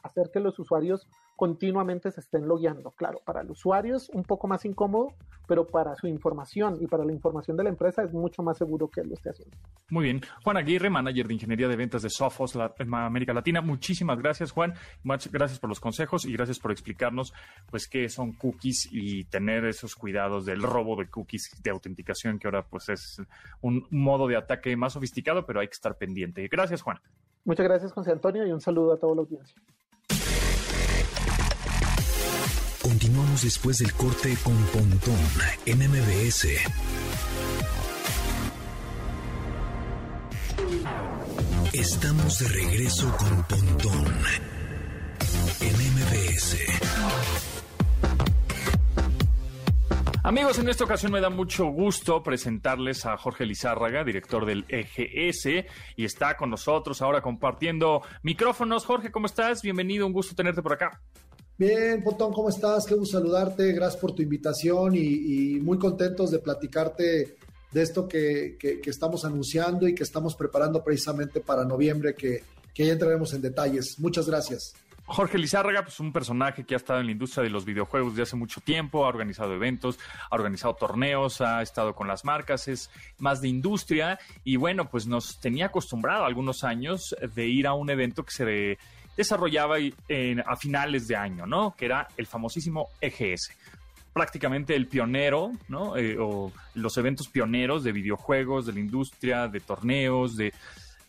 [0.02, 2.90] hacer que los usuarios continuamente se estén logueando.
[2.92, 5.12] Claro, para el usuario es un poco más incómodo,
[5.46, 8.88] pero para su información y para la información de la empresa es mucho más seguro
[8.88, 9.56] que lo esté haciendo.
[9.90, 10.22] Muy bien.
[10.42, 13.60] Juan Aguirre, manager de ingeniería de ventas de Sophos en América Latina.
[13.60, 14.74] Muchísimas gracias, Juan.
[15.04, 17.32] Muchas gracias por los consejos y gracias por explicarnos
[17.70, 22.48] pues qué son cookies y tener esos cuidados del robo de cookies de autenticación, que
[22.48, 23.22] ahora pues es
[23.60, 26.48] un modo de ataque más sofisticado, pero hay que estar pendiente.
[26.48, 26.98] Gracias, Juan.
[27.44, 29.62] Muchas gracias, José Antonio, y un saludo a toda la audiencia.
[33.42, 35.14] Después del corte con Pontón
[35.66, 36.48] en MBS.
[41.72, 44.06] Estamos de regreso con Pontón
[45.60, 46.56] en MBS.
[50.24, 55.66] Amigos, en esta ocasión me da mucho gusto presentarles a Jorge Lizárraga, director del EGS,
[55.94, 58.86] y está con nosotros ahora compartiendo micrófonos.
[58.86, 59.62] Jorge, ¿cómo estás?
[59.62, 61.02] Bienvenido, un gusto tenerte por acá.
[61.58, 62.84] Bien, Pontón, ¿cómo estás?
[62.84, 67.36] Qué gusto saludarte, gracias por tu invitación y, muy contentos de platicarte
[67.72, 72.92] de esto que, estamos anunciando y que estamos preparando precisamente para noviembre, que, que ya
[72.92, 73.98] entraremos en detalles.
[73.98, 74.74] Muchas gracias.
[75.08, 78.24] Jorge Lizárraga, pues un personaje que ha estado en la industria de los videojuegos desde
[78.24, 82.90] hace mucho tiempo, ha organizado eventos, ha organizado torneos, ha estado con las marcas, es
[83.18, 87.88] más de industria y bueno, pues nos tenía acostumbrado algunos años de ir a un
[87.88, 88.78] evento que se
[89.16, 91.74] desarrollaba a finales de año, ¿no?
[91.76, 93.50] Que era el famosísimo EGS
[94.16, 95.94] prácticamente el pionero, ¿no?
[95.98, 100.54] Eh, o los eventos pioneros de videojuegos, de la industria, de torneos, de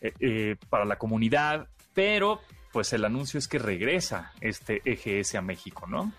[0.02, 2.40] eh, eh, para la comunidad, pero
[2.70, 6.12] pues el anuncio es que regresa este EGS a México, ¿no?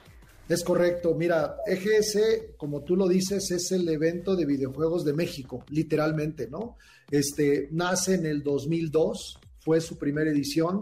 [0.49, 1.13] Es correcto.
[1.13, 6.75] Mira, EGS, como tú lo dices, es el evento de videojuegos de México, literalmente, ¿no?
[7.11, 10.81] Este nace en el 2002, fue su primera edición.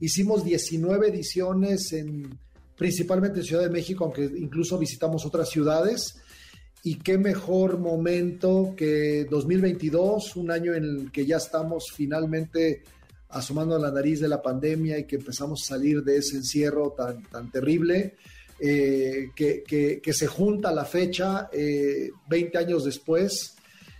[0.00, 2.38] Hicimos 19 ediciones en
[2.76, 6.16] principalmente en Ciudad de México, aunque incluso visitamos otras ciudades.
[6.82, 12.82] Y qué mejor momento que 2022, un año en el que ya estamos finalmente
[13.28, 17.22] asomando la nariz de la pandemia y que empezamos a salir de ese encierro tan,
[17.24, 18.14] tan terrible,
[18.60, 23.56] eh, que, se junta la fecha 20 eh, años después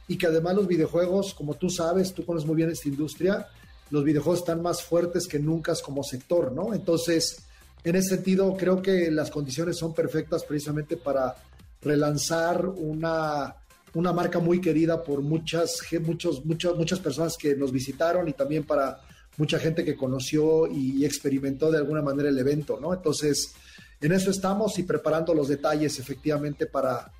[0.08, 3.46] y que además los videojuegos, como tú sabes, tú conoces muy bien esta industria,
[3.90, 6.74] los videojuegos están más fuertes que nunca como sector, ¿no?
[6.74, 7.44] Entonces,
[7.84, 11.36] en ese sentido, creo que las condiciones son perfectas precisamente para
[11.80, 13.54] relanzar una,
[13.94, 18.64] una marca muy querida por muchas, muchos, muchas, muchas personas que nos visitaron y también
[18.64, 19.00] para
[19.36, 22.92] mucha gente que conoció y experimentó de alguna manera el evento, ¿no?
[22.92, 23.54] Entonces,
[24.00, 27.12] en eso estamos y preparando los detalles efectivamente para,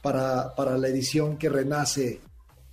[0.00, 2.20] para, para la edición que renace.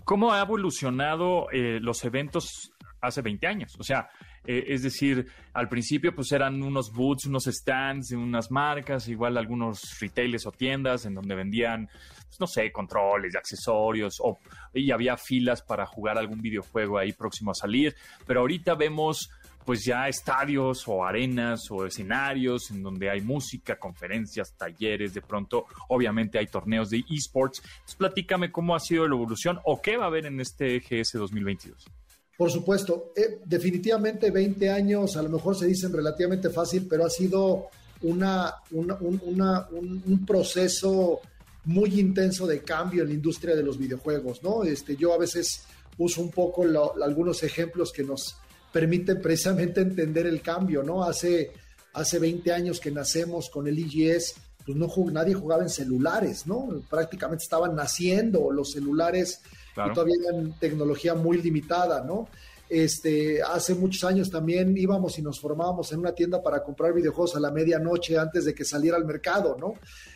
[0.03, 2.70] ¿Cómo ha evolucionado eh, los eventos
[3.01, 3.75] hace 20 años?
[3.79, 4.09] O sea,
[4.45, 9.99] eh, es decir, al principio pues eran unos booths, unos stands, unas marcas, igual algunos
[9.99, 14.39] retailers o tiendas en donde vendían, pues, no sé, controles, accesorios, o,
[14.73, 19.29] y había filas para jugar algún videojuego ahí próximo a salir, pero ahorita vemos
[19.65, 25.65] pues ya estadios o arenas o escenarios en donde hay música, conferencias, talleres, de pronto
[25.89, 27.61] obviamente hay torneos de esports.
[27.63, 31.13] Entonces platícame cómo ha sido la evolución o qué va a haber en este GS
[31.13, 32.00] 2022.
[32.37, 37.09] Por supuesto, eh, definitivamente 20 años, a lo mejor se dicen relativamente fácil, pero ha
[37.09, 37.69] sido
[38.01, 41.21] una, un, proceso
[41.65, 44.63] muy intenso de cambio en la industria de los videojuegos, ¿no?
[44.63, 45.65] Este, yo a veces
[45.97, 46.63] uso un poco
[47.03, 48.35] algunos ejemplos que nos
[48.71, 51.03] permiten precisamente entender el cambio, ¿no?
[51.03, 51.51] Hace,
[51.93, 54.33] hace 20 años que nacemos con el IGS,
[54.65, 56.69] pues no nadie jugaba en celulares, ¿no?
[56.89, 59.41] Prácticamente estaban naciendo los celulares
[59.71, 62.27] y todavía en tecnología muy limitada, ¿no?
[62.71, 67.35] Este, hace muchos años también íbamos y nos formábamos en una tienda para comprar videojuegos
[67.35, 69.73] a la medianoche antes de que saliera al mercado, ¿no?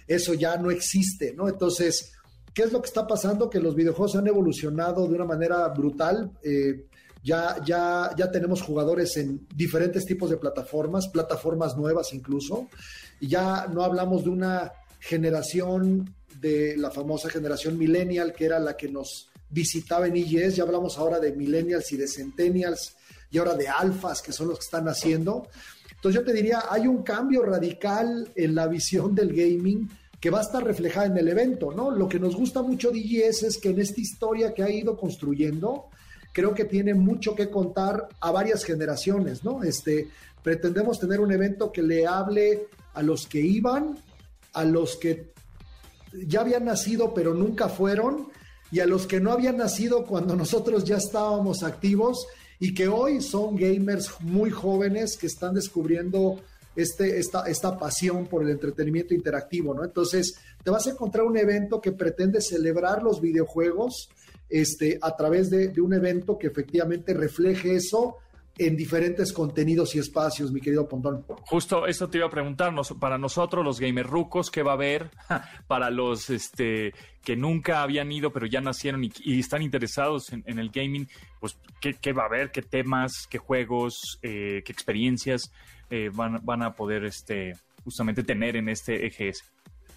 [0.07, 1.49] Eso ya no existe, ¿no?
[1.49, 2.13] Entonces,
[2.53, 3.49] ¿qué es lo que está pasando?
[3.49, 6.31] Que los videojuegos han evolucionado de una manera brutal.
[6.41, 6.85] Eh,
[7.21, 12.69] ya, ya, ya tenemos jugadores en diferentes tipos de plataformas, plataformas nuevas incluso,
[13.19, 18.77] y ya no hablamos de una generación de la famosa generación millennial, que era la
[18.77, 22.93] que nos visitaba en IGS, ya hablamos ahora de millennials y de centennials
[23.31, 25.47] y ahora de alfas, que son los que están haciendo.
[25.95, 29.89] Entonces yo te diría, hay un cambio radical en la visión del gaming
[30.19, 31.89] que va a estar reflejada en el evento, ¿no?
[31.89, 34.97] Lo que nos gusta mucho de IGS es que en esta historia que ha ido
[34.97, 35.85] construyendo,
[36.33, 39.63] creo que tiene mucho que contar a varias generaciones, ¿no?
[39.63, 40.09] Este,
[40.43, 43.97] pretendemos tener un evento que le hable a los que iban,
[44.51, 45.31] a los que
[46.27, 48.27] ya habían nacido pero nunca fueron,
[48.71, 52.27] y a los que no habían nacido cuando nosotros ya estábamos activos
[52.59, 56.39] y que hoy son gamers muy jóvenes que están descubriendo
[56.75, 59.83] este, esta, esta pasión por el entretenimiento interactivo, ¿no?
[59.83, 64.09] Entonces, te vas a encontrar un evento que pretende celebrar los videojuegos
[64.49, 68.17] este, a través de, de un evento que efectivamente refleje eso
[68.57, 71.25] en diferentes contenidos y espacios, mi querido Pontón.
[71.41, 75.11] Justo eso te iba a preguntar, para nosotros los gamer rucos, ¿qué va a haber?
[75.67, 80.69] para los este, que nunca habían ido pero ya nacieron y, están interesados en, el
[80.69, 81.07] gaming,
[81.39, 82.51] pues ¿qué, va a haber?
[82.51, 85.51] ¿Qué temas, qué juegos, eh, qué experiencias
[85.89, 89.43] eh, van, a poder este, justamente tener en este EGS?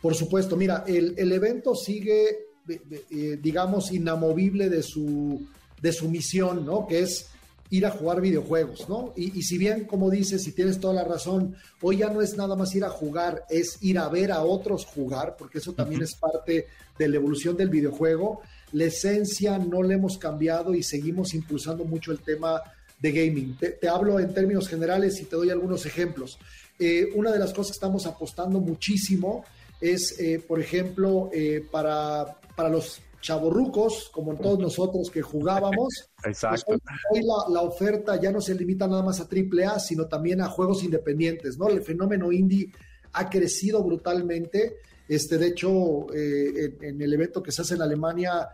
[0.03, 2.25] Por supuesto, mira, el, evento sigue,
[2.69, 5.47] eh, digamos, inamovible de su,
[5.81, 6.87] de su misión, ¿no?
[6.87, 7.31] Que es
[7.71, 9.13] ir a jugar videojuegos, ¿no?
[9.17, 12.57] Y, si bien, como dices, y tienes toda la razón, hoy ya no es nada
[12.57, 16.15] más ir a jugar, es ir a ver a otros jugar, porque eso también es
[16.15, 16.67] parte
[16.99, 18.41] de la evolución del videojuego.
[18.73, 22.63] La esencia no le hemos cambiado y seguimos impulsando mucho el tema
[23.01, 23.57] de gaming.
[23.57, 26.39] Te, hablo en términos generales y te doy algunos ejemplos.
[26.79, 29.45] Eh, una de las cosas que estamos apostando muchísimo
[29.81, 35.89] es, eh, por ejemplo, eh, para, para los chavorrucos, como todos nosotros que jugábamos.
[36.21, 36.77] Pues Exacto.
[37.13, 40.83] hoy, la, oferta ya no se limita nada más a AAA, sino también a juegos
[40.83, 41.69] independientes, ¿no?
[41.69, 42.73] El fenómeno indie
[43.13, 44.79] ha crecido brutalmente.
[45.07, 48.49] Este, de hecho, eh, en, el evento que se hace en Alemania,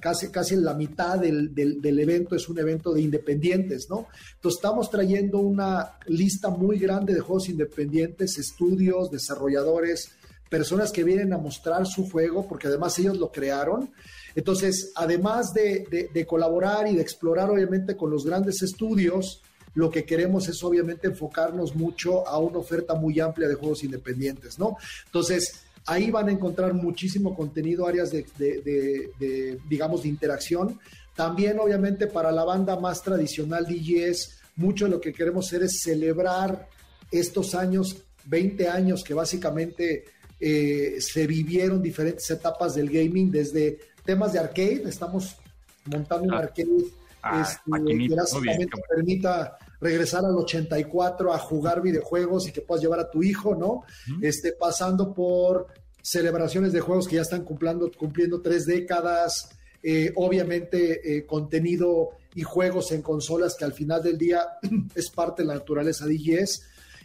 [0.00, 4.08] casi, casi la mitad del, del, evento es un evento de independientes, ¿no?
[4.36, 10.12] Entonces estamos trayendo una lista muy grande de juegos independientes, estudios, desarrolladores,
[10.50, 13.90] personas que vienen a mostrar su juego, porque además ellos lo crearon.
[14.34, 19.40] Entonces, además de, colaborar y de explorar obviamente con los grandes estudios,
[19.74, 24.58] lo que queremos es obviamente enfocarnos mucho a una oferta muy amplia de juegos independientes,
[24.58, 24.76] ¿no?
[25.06, 30.80] Entonces, ahí van a encontrar muchísimo contenido, áreas de, de digamos, de interacción.
[31.14, 35.80] También, obviamente, para la banda más tradicional DJs, mucho de lo que queremos hacer es
[35.80, 36.68] celebrar
[37.12, 40.04] estos años, 20 años que básicamente
[40.40, 45.36] eh, se vivieron diferentes etapas del gaming, desde temas de arcade, estamos
[45.84, 46.38] montando un ah.
[46.38, 46.84] arcade
[47.22, 53.00] ah, este, que básicamente permita regresar al 84 a jugar videojuegos y que puedas llevar
[53.00, 53.84] a tu hijo, ¿no?
[54.20, 55.68] este, pasando por
[56.02, 59.50] celebraciones de juegos que ya están cumpliendo, cumpliendo tres décadas,
[59.82, 64.42] eh, obviamente eh, contenido y juegos en consolas que al final del día
[64.94, 66.62] es parte de la naturaleza de DJs.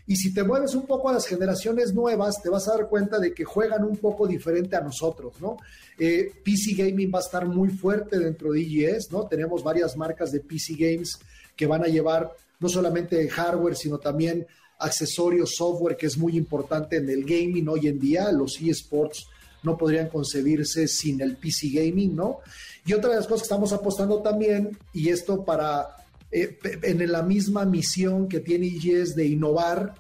[0.08, 3.18] Y si te mueves un poco a las generaciones nuevas, te vas a dar cuenta
[3.18, 5.58] de que juegan un poco diferente a nosotros, ¿no?
[5.98, 9.26] Eh, PC Gaming va a estar muy fuerte dentro de IGS, ¿no?
[9.26, 11.18] Tenemos varias marcas de PC Games
[11.56, 14.46] que van a llevar no solamente hardware, sino también
[14.78, 18.32] accesorios, software, que es muy importante en el gaming hoy en día.
[18.32, 19.26] Los eSports
[19.64, 22.40] no podrían concebirse sin el PC Gaming, ¿no?
[22.86, 27.24] Y otra de las cosas que estamos apostando también, y esto para eh, en la
[27.24, 29.94] misma misión que tiene IGES de innovar,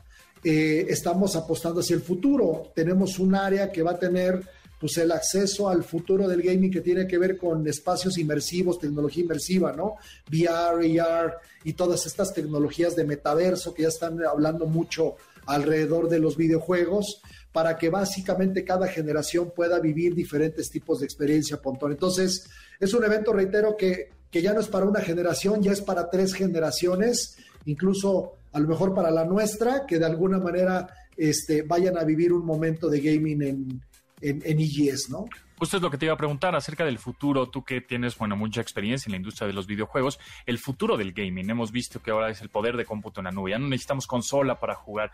[0.43, 2.71] eh, estamos apostando hacia el futuro.
[2.75, 4.41] Tenemos un área que va a tener
[4.79, 9.23] pues el acceso al futuro del gaming que tiene que ver con espacios inmersivos, tecnología
[9.23, 9.95] inmersiva, ¿no?
[10.31, 15.15] VR, AR y todas estas tecnologías de metaverso que ya están hablando mucho
[15.47, 17.21] alrededor de los videojuegos
[17.55, 21.93] para que básicamente cada generación pueda vivir diferentes tipos de experiencia, Pontón.
[21.93, 25.79] Entonces, es un evento, reitero, que que ya no es para una generación, ya es
[25.79, 31.61] para tres generaciones, incluso a lo mejor para la nuestra, que de alguna manera este,
[31.61, 33.81] vayan a vivir un momento de gaming en,
[34.19, 35.23] en, en EGS, ¿no?
[35.57, 38.35] Justo es lo que te iba a preguntar acerca del futuro, tú que tienes, bueno,
[38.35, 41.49] mucha experiencia en la industria de los videojuegos, el futuro del gaming.
[41.49, 44.05] Hemos visto que ahora es el poder de cómputo en la nube, ya no necesitamos
[44.05, 45.11] consola para jugar.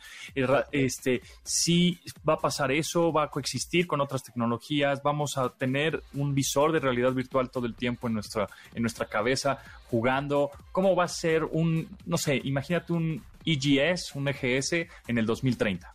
[0.72, 6.02] Este, si va a pasar eso, va a coexistir con otras tecnologías, vamos a tener
[6.14, 9.60] un visor de realidad virtual todo el tiempo en nuestra, en nuestra cabeza
[9.92, 10.50] jugando.
[10.72, 15.94] ¿Cómo va a ser un, no sé, imagínate un EGS, un EGS en el 2030?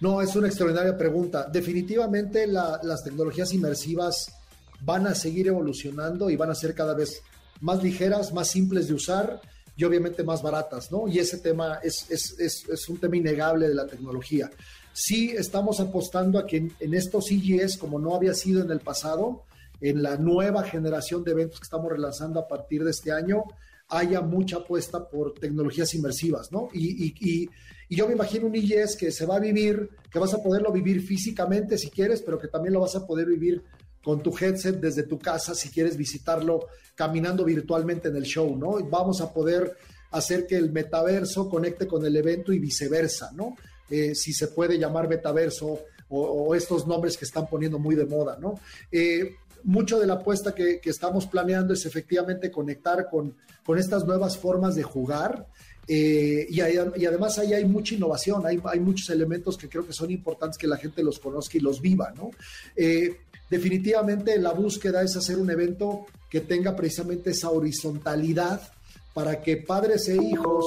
[0.00, 1.48] No, es una extraordinaria pregunta.
[1.50, 4.32] Definitivamente las tecnologías inmersivas
[4.80, 7.22] van a seguir evolucionando y van a ser cada vez
[7.60, 9.40] más ligeras, más simples de usar
[9.76, 11.06] y obviamente más baratas, ¿no?
[11.08, 14.50] Y ese tema es, es, un tema innegable de la tecnología.
[14.92, 19.44] Sí estamos apostando a que en, estos IGS, como no había sido en el pasado,
[19.80, 23.44] en la nueva generación de eventos que estamos relanzando a partir de este año,
[23.88, 26.68] haya mucha apuesta por tecnologías inmersivas, ¿no?
[26.72, 30.34] Y, y, y, yo me imagino un IES que se va a vivir, que vas
[30.34, 33.62] a poderlo vivir físicamente si quieres, pero que también lo vas a poder vivir
[34.02, 38.72] con tu headset desde tu casa si quieres visitarlo caminando virtualmente en el show, ¿no?
[38.88, 39.76] Vamos a poder
[40.10, 43.56] hacer que el metaverso conecte con el evento y viceversa, ¿no?
[43.90, 48.38] Eh, si se puede llamar metaverso o, estos nombres que están poniendo muy de moda,
[48.40, 48.58] ¿no?
[48.90, 49.36] Eh,
[49.68, 54.74] mucho de la apuesta que, estamos planeando es efectivamente conectar con, con estas nuevas formas
[54.74, 55.46] de jugar.
[55.86, 60.10] Eh, y, además ahí hay mucha innovación, hay, hay, muchos elementos que creo que son
[60.10, 62.30] importantes que la gente los conozca y los viva, ¿no?
[62.76, 68.72] Eh, definitivamente la búsqueda es hacer un evento que tenga precisamente esa horizontalidad
[69.12, 70.64] para que padres e hijos,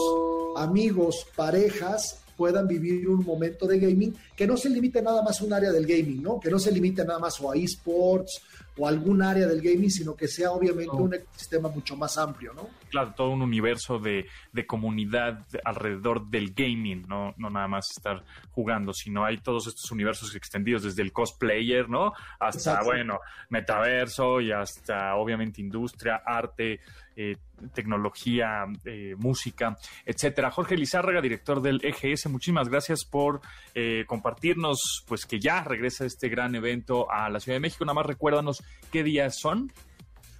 [0.57, 5.43] amigos, parejas puedan vivir un momento de gaming que no se limite nada más a
[5.43, 6.39] un área del gaming, ¿no?
[6.39, 8.41] Que no se limite nada más o a esports
[8.79, 12.67] o algún área del gaming, sino que sea obviamente un ecosistema mucho más amplio, ¿no?
[12.89, 17.35] Claro, todo un universo de, de comunidad alrededor del gaming, ¿no?
[17.37, 22.13] no nada más estar jugando, sino hay todos estos universos extendidos desde el cosplayer, ¿no?
[22.39, 23.19] Hasta, bueno,
[23.49, 26.79] metaverso y hasta obviamente industria, arte,
[27.15, 27.37] eh,
[27.73, 30.49] tecnología, eh, música, etcétera.
[30.49, 33.41] Jorge Lizárraga, director del EGS, muchísimas gracias por
[33.75, 37.85] eh, compartirnos, pues que ya regresa este gran evento a la Ciudad de México.
[37.85, 39.71] Nada más recuérdanos qué días son.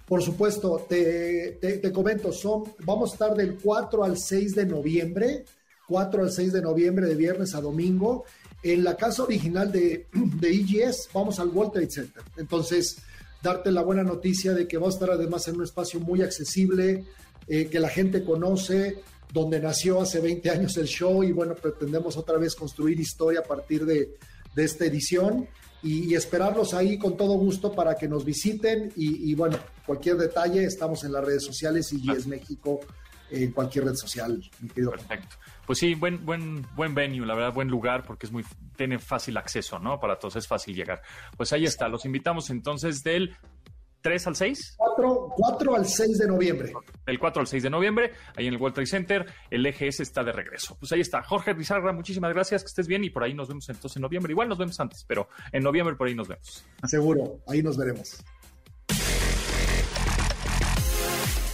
[0.06, 5.44] Por supuesto, te, comento, son, vamos a estar del 4 al 6 de noviembre,
[5.88, 8.24] 4 al 6 de noviembre, de viernes a domingo.
[8.62, 10.06] En la casa original de,
[10.42, 12.22] EGS, vamos al World Trade Center.
[12.36, 13.02] Entonces,
[13.42, 17.04] darte la buena noticia de que va a estar además en un espacio muy accesible,
[17.48, 19.00] eh, que la gente conoce,
[19.32, 23.44] donde nació hace 20 años el show y bueno, pretendemos otra vez construir historia a
[23.44, 24.16] partir de,
[24.54, 25.48] esta edición
[25.82, 31.02] y, esperarlos ahí con todo gusto para que nos visiten y, bueno, cualquier detalle, estamos
[31.04, 32.80] en las redes sociales y es México
[33.32, 34.90] en cualquier red social, mi querido.
[34.90, 35.36] Perfecto.
[35.66, 38.44] Pues sí, buen, buen, buen venue, la verdad, buen lugar, porque es muy,
[38.76, 39.98] tiene fácil acceso, ¿no?
[40.00, 41.02] Para todos es fácil llegar.
[41.36, 43.36] Pues ahí está, los invitamos entonces del
[44.02, 44.76] 3 al 6?
[44.78, 46.72] 4, al 6 de noviembre.
[47.06, 50.22] Del 4 al 6 de noviembre, ahí en el World Trade Center, el EGS está
[50.22, 50.76] de regreso.
[50.78, 51.22] Pues ahí está.
[51.22, 54.32] Jorge Rizarra, muchísimas gracias, que estés bien y por ahí nos vemos entonces en noviembre.
[54.32, 56.66] Igual nos vemos antes, pero en noviembre por ahí nos vemos.
[56.86, 58.22] Seguro, ahí nos veremos.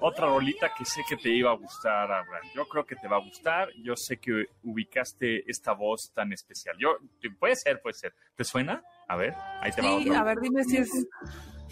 [0.00, 2.46] Otra rolita que sé que te iba a gustar, Abraham.
[2.54, 3.68] Yo creo que te va a gustar.
[3.82, 6.76] Yo sé que ubicaste esta voz tan especial.
[6.78, 6.98] Yo,
[7.38, 8.14] puede ser, puede ser.
[8.36, 8.82] ¿Te suena?
[9.08, 10.20] A ver, ahí te sí, va.
[10.20, 10.90] a ver, dime si es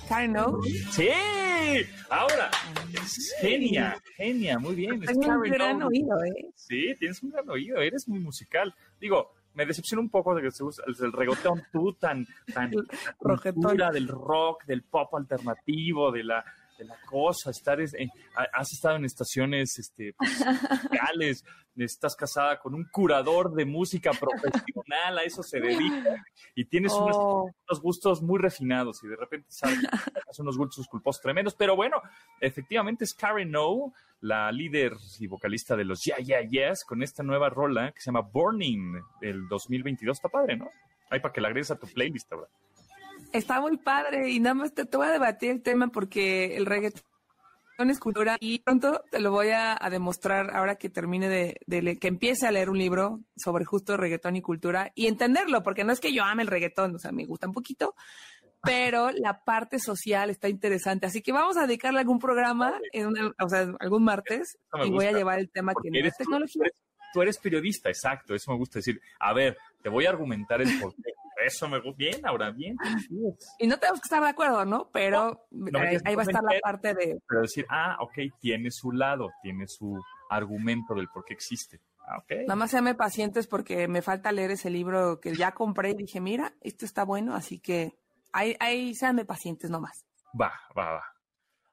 [0.09, 0.61] Karen O.
[0.91, 1.09] Sí,
[2.11, 2.51] ahora,
[3.41, 5.01] genia, genia, muy bien.
[5.01, 6.51] Tienes un gran oído, ¿eh?
[6.55, 8.75] Sí, tienes un gran oído, eres muy musical.
[9.01, 12.71] Digo, me decepciona un poco de que se usa el, reggaetón tú tan, tan,
[13.63, 16.45] tan del rock, del pop alternativo, de la
[16.79, 21.45] de la cosa, estar has estado en estaciones este, musicales,
[21.77, 26.25] estás casada con un curador de música profesional, a eso se dedica,
[26.55, 27.51] y tienes unos, oh.
[27.83, 29.79] gustos muy refinados, y de repente sabes
[30.39, 32.01] unos gustos culposos tremendos, pero bueno,
[32.41, 37.23] efectivamente es Karen O, la líder y vocalista de los Yeah Yeah Yes, con esta
[37.23, 40.69] nueva rola que se llama Burning del 2022, está padre, ¿no?
[41.11, 42.49] Ahí para que la agregues a tu playlist ahora.
[43.37, 47.03] Está muy padre y nada más te, voy a debatir el tema porque el reggaetón
[47.91, 52.47] es cultura y pronto te lo voy a, demostrar ahora que termine de, que empiece
[52.47, 56.15] a leer un libro sobre justo reggaetón y cultura y entenderlo, porque no es que
[56.15, 57.95] yo ame el reggaetón, o sea, me gusta un poquito,
[58.63, 61.05] pero la parte social está interesante.
[61.05, 63.09] Así que vamos a dedicarle algún programa, en
[63.39, 66.63] o sea, algún martes, y voy a llevar el tema que no es tecnología.
[67.13, 68.99] Tú eres, periodista, exacto, eso me gusta decir.
[69.21, 71.13] A ver, te voy a argumentar el porqué.
[71.47, 71.97] Eso me gusta.
[71.97, 72.77] Bien, ahora bien.
[73.59, 74.91] Y no tenemos que estar de acuerdo, ¿no?
[74.93, 75.47] Pero
[76.05, 77.21] ahí, va a estar la parte de...
[77.29, 79.97] Pero decir, ah, ok, tiene su lado, tiene su
[80.29, 81.81] argumento del por qué existe.
[82.01, 82.47] Ah, okay.
[82.47, 86.55] Nada más pacientes porque me falta leer ese libro que ya compré y dije, mira,
[86.61, 87.97] esto está bueno, así que
[88.33, 90.05] ahí, ahí seanme pacientes nomás.
[90.41, 91.17] Va, va, va.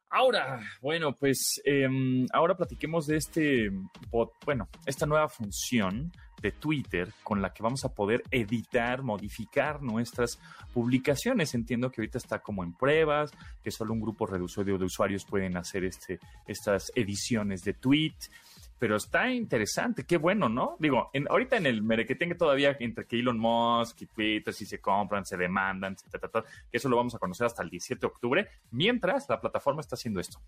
[0.10, 3.72] Ahora, bueno, pues em, ahora platiquemos de este
[4.12, 6.12] bot, bueno, esta nueva función
[6.44, 10.38] de Twitter con la que vamos a poder editar, modificar nuestras
[10.74, 11.56] publicaciones.
[11.56, 13.32] Entiendo que ahorita está como en pruebas,
[13.64, 18.16] que solo un grupo reducido de usuarios pueden hacer este, estas ediciones de tweet.
[18.78, 20.76] Pero está interesante, qué bueno, ¿no?
[20.78, 24.82] Digo, en, ahorita en el merequetengue todavía entre que Elon Musk y Twitter, si se
[24.82, 29.30] compran, se demandan, que eso lo vamos a conocer hasta el 17 de octubre, mientras
[29.30, 30.42] la plataforma está haciendo esto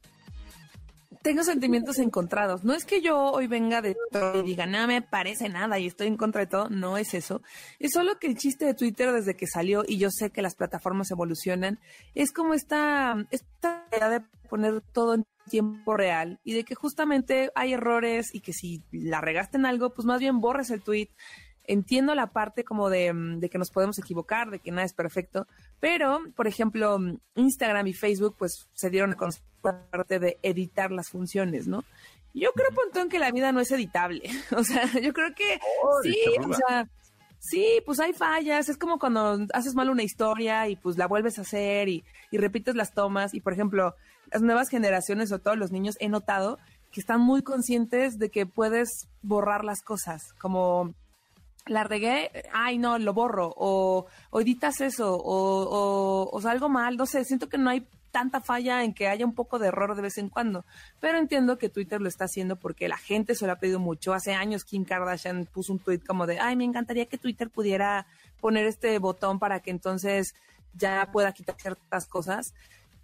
[1.22, 2.64] tengo sentimientos encontrados.
[2.64, 5.88] No es que yo hoy venga de todo y diga, no me parece nada y
[5.88, 6.70] estoy en contra de todo.
[6.70, 7.42] No es eso.
[7.80, 10.56] Es solo que el chiste de Twitter desde que salió, y yo sé que las
[10.56, 11.80] plataformas evolucionan,
[12.14, 17.52] es como esta, esta idea de poner todo en tiempo real y de que justamente
[17.56, 21.10] hay errores y que si la regaste en algo, pues más bien borres el tweet
[21.68, 25.48] entiendo la parte como de, de, que nos podemos equivocar, de que nada es perfecto,
[25.80, 26.98] pero, por ejemplo,
[27.36, 29.30] Instagram y Facebook, pues se dieron a
[29.72, 31.84] parte de editar las funciones, ¿no?
[32.34, 34.24] Yo creo, Pontón, que la vida no es editable.
[34.58, 35.60] O sea, yo creo que
[36.04, 36.90] sí, o sea,
[37.40, 38.68] sí, pues hay fallas.
[38.68, 42.38] Es como cuando haces mal una historia y pues la vuelves a hacer y, y
[42.38, 43.34] repites las tomas.
[43.34, 43.96] Y, por ejemplo,
[44.32, 46.58] las nuevas generaciones o todos los niños he notado
[46.92, 50.94] que están muy conscientes de que puedes borrar las cosas, como
[51.66, 56.96] la regué, ay no, lo borro, o, o editas eso, o, o, o salgo mal,
[56.98, 59.94] no sé, siento que no hay tanta falla en que haya un poco de error
[59.94, 60.64] de vez en cuando.
[61.02, 64.14] Pero entiendo que Twitter lo está haciendo porque la gente se lo ha pedido mucho.
[64.14, 68.08] Hace años Kim Kardashian puso un tweet como de, ay, me encantaría que Twitter pudiera
[68.40, 70.34] poner este botón para que entonces
[70.74, 72.54] ya pueda quitar ciertas cosas.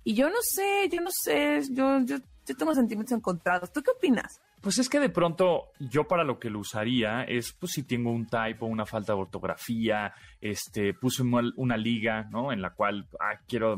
[0.05, 3.69] Y yo no sé, yo no sé, yo, yo, yo tengo sentimientos encontrados.
[3.73, 4.39] ¿Tú qué opinas?
[4.61, 8.11] Pues es que de pronto yo para lo que lo usaría es, pues si tengo
[8.11, 12.51] un typo, una falta de ortografía, este, puse una liga, ¿no?
[12.53, 13.75] En la cual ah, quiero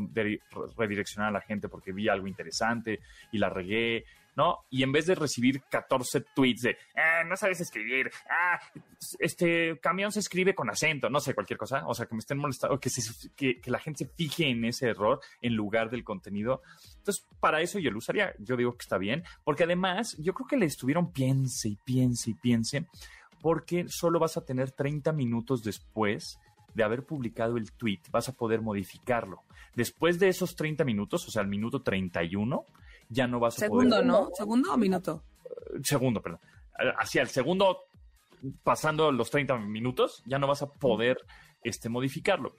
[0.78, 3.00] redireccionar a la gente porque vi algo interesante
[3.32, 4.04] y la regué,
[4.36, 4.60] ¿no?
[4.70, 8.60] Y en vez de recibir 14 tweets de, ah, no sabes escribir, ah,
[9.20, 12.38] este camión se escribe con acento, no sé, cualquier cosa, o sea, que me estén
[12.38, 16.62] molestando, que, la gente se fije en ese error en lugar del contenido.
[16.98, 18.34] Entonces, para eso yo lo usaría.
[18.40, 22.32] Yo digo que está bien, porque además yo creo que le estuvieron piense y piense
[22.32, 22.88] y piense,
[23.42, 26.40] porque solo vas a tener 30 minutos después
[26.74, 29.44] de haber publicado el tweet, vas a poder modificarlo.
[29.76, 32.66] Después de esos 30 minutos, o sea, el minuto 31,
[33.14, 33.90] ya no vas a poder.
[33.90, 34.30] Segundo, ¿no?
[34.34, 35.24] ¿Segundo o minuto?
[35.84, 36.40] Segundo, perdón.
[36.98, 37.78] Hacia el segundo,
[38.64, 41.18] pasando los 30 minutos, ya no vas a poder
[41.64, 42.56] este, modificarlo.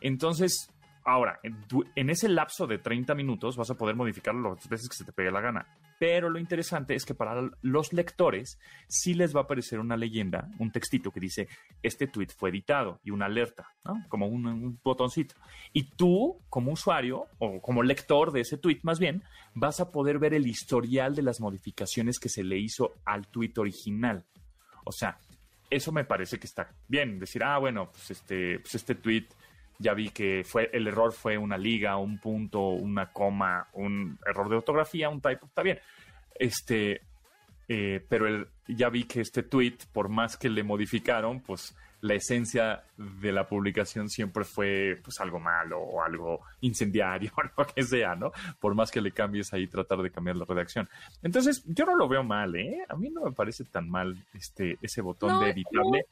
[0.00, 0.68] Entonces,
[1.04, 5.04] ahora, en, ese lapso de 30 minutos vas a poder modificarlo las veces que se
[5.04, 5.66] te pegue la gana.
[6.02, 10.50] Pero lo interesante es que para los lectores sí les va a aparecer una leyenda,
[10.58, 11.46] un textito que dice,
[11.80, 14.04] este tweet fue editado y una alerta, ¿no?
[14.08, 15.36] Como un, botoncito.
[15.72, 19.22] Y tú, como usuario o como lector de ese tweet más bien,
[19.54, 23.52] vas a poder ver el historial de las modificaciones que se le hizo al tweet
[23.58, 24.24] original.
[24.84, 25.20] O sea,
[25.70, 27.20] eso me parece que está bien.
[27.20, 29.28] Decir, ah, bueno, pues este, pues este tweet
[29.78, 34.48] ya vi que fue el error fue una liga, un punto, una coma, un error
[34.48, 35.78] de ortografía, un typo, está bien.
[36.34, 37.02] Este,
[37.68, 42.14] eh, pero el, ya vi que este tweet, por más que le modificaron, pues la
[42.14, 47.82] esencia de la publicación siempre fue pues algo malo o algo incendiario o lo que
[47.84, 48.32] sea, ¿no?
[48.60, 50.88] Por más que le cambies ahí, tratar de cambiar la redacción.
[51.22, 52.84] Entonces, yo no lo veo mal, ¿eh?
[52.88, 56.06] A mí no me parece tan mal este, ese botón de editarle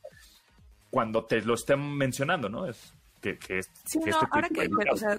[0.90, 2.66] cuando te lo estén mencionando, ¿no?
[2.66, 5.18] Es, que, que, sí, no, este ahora que, o sea,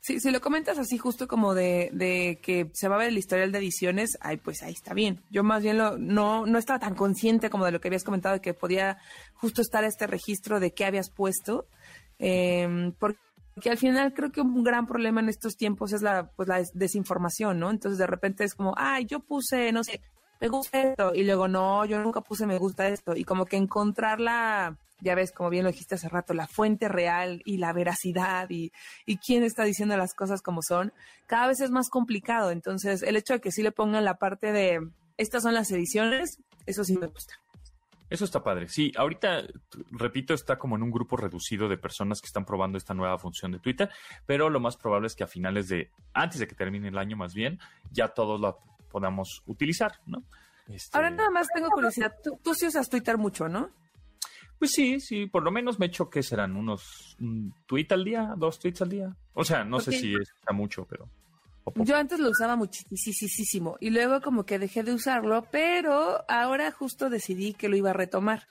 [0.00, 3.16] si, si, lo comentas así justo como de, de, que se va a ver el
[3.16, 5.22] historial de ediciones, ay, pues ahí está bien.
[5.30, 8.34] Yo más bien lo, no, no estaba tan consciente como de lo que habías comentado,
[8.34, 8.98] de que podía
[9.32, 11.66] justo estar este registro de qué habías puesto,
[12.18, 16.48] eh, porque al final creo que un gran problema en estos tiempos es la, pues
[16.48, 17.70] la desinformación, ¿no?
[17.70, 20.02] Entonces de repente es como, ay, yo puse, no sé,
[20.40, 23.56] me gusta esto, y luego no, yo nunca puse me gusta esto, y como que
[23.56, 27.72] encontrar la ya ves, como bien lo dijiste hace rato, la fuente real y la
[27.72, 28.72] veracidad y,
[29.06, 30.92] y quién está diciendo las cosas como son,
[31.26, 32.50] cada vez es más complicado.
[32.50, 34.80] Entonces, el hecho de que sí le pongan la parte de
[35.16, 37.34] estas son las ediciones, eso sí me gusta.
[38.10, 38.68] Eso está padre.
[38.68, 39.42] Sí, ahorita,
[39.90, 43.52] repito, está como en un grupo reducido de personas que están probando esta nueva función
[43.52, 43.90] de Twitter,
[44.26, 47.16] pero lo más probable es que a finales de, antes de que termine el año
[47.16, 47.58] más bien,
[47.90, 48.54] ya todos la
[48.90, 50.22] podamos utilizar, ¿no?
[50.68, 52.14] Este, Ahora nada más tengo curiosidad.
[52.22, 53.70] Tú, tú sí usas Twitter mucho, ¿no?
[54.64, 58.32] Pues sí, sí, por lo menos me echo que serán unos un tweet al día,
[58.34, 59.14] dos tweets al día.
[59.34, 61.06] O sea, no sé si es mucho, pero.
[61.84, 67.10] Yo antes lo usaba muchísimo y luego como que dejé de usarlo, pero ahora justo
[67.10, 68.48] decidí que lo iba a retomar.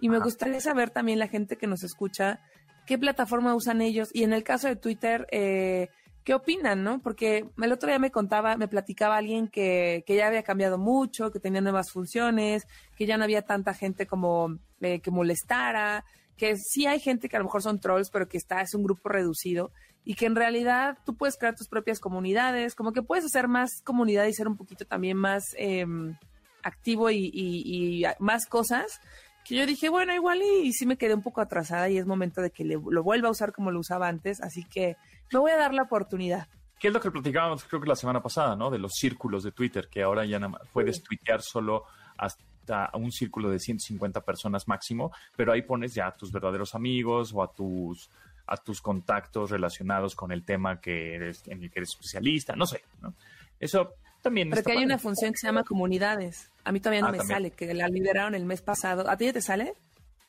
[0.00, 2.38] Y me gustaría saber también la gente que nos escucha
[2.86, 5.88] qué plataforma usan ellos y en el caso de Twitter, eh,
[6.22, 7.00] qué opinan, ¿no?
[7.02, 11.32] Porque el otro día me contaba, me platicaba alguien que, que ya había cambiado mucho,
[11.32, 16.04] que tenía nuevas funciones, que ya no había tanta gente como eh, que molestara,
[16.36, 18.82] que sí hay gente que a lo mejor son trolls, pero que está, es un
[18.82, 19.70] grupo reducido
[20.04, 23.80] y que en realidad tú puedes crear tus propias comunidades, como que puedes hacer más
[23.82, 26.16] comunidad y ser un poquito también más em,
[26.62, 29.00] activo y, más cosas
[29.44, 32.40] que yo dije, bueno, igual y, sí me quedé un poco atrasada y es momento
[32.40, 34.96] de que lo vuelva a usar como lo usaba antes, así que
[35.32, 36.48] me voy a dar la oportunidad.
[36.78, 38.70] ¿Qué es lo que platicábamos creo que la semana pasada, ¿no?
[38.70, 41.84] De los círculos de Twitter, que ahora ya nada más puedes tuitear solo
[42.18, 42.44] hasta
[42.94, 47.42] un círculo de 150 personas máximo, pero ahí pones ya a tus verdaderos amigos o
[47.42, 48.10] a tus
[48.48, 52.64] a tus contactos relacionados con el tema que eres, en el que eres especialista, no
[52.64, 53.12] sé, ¿no?
[53.58, 56.50] Eso también Pero que hay una función que se llama comunidades.
[56.64, 59.08] A mí todavía no ah, me sale, que la liberaron el mes pasado.
[59.08, 59.74] ¿A ti ya te sale?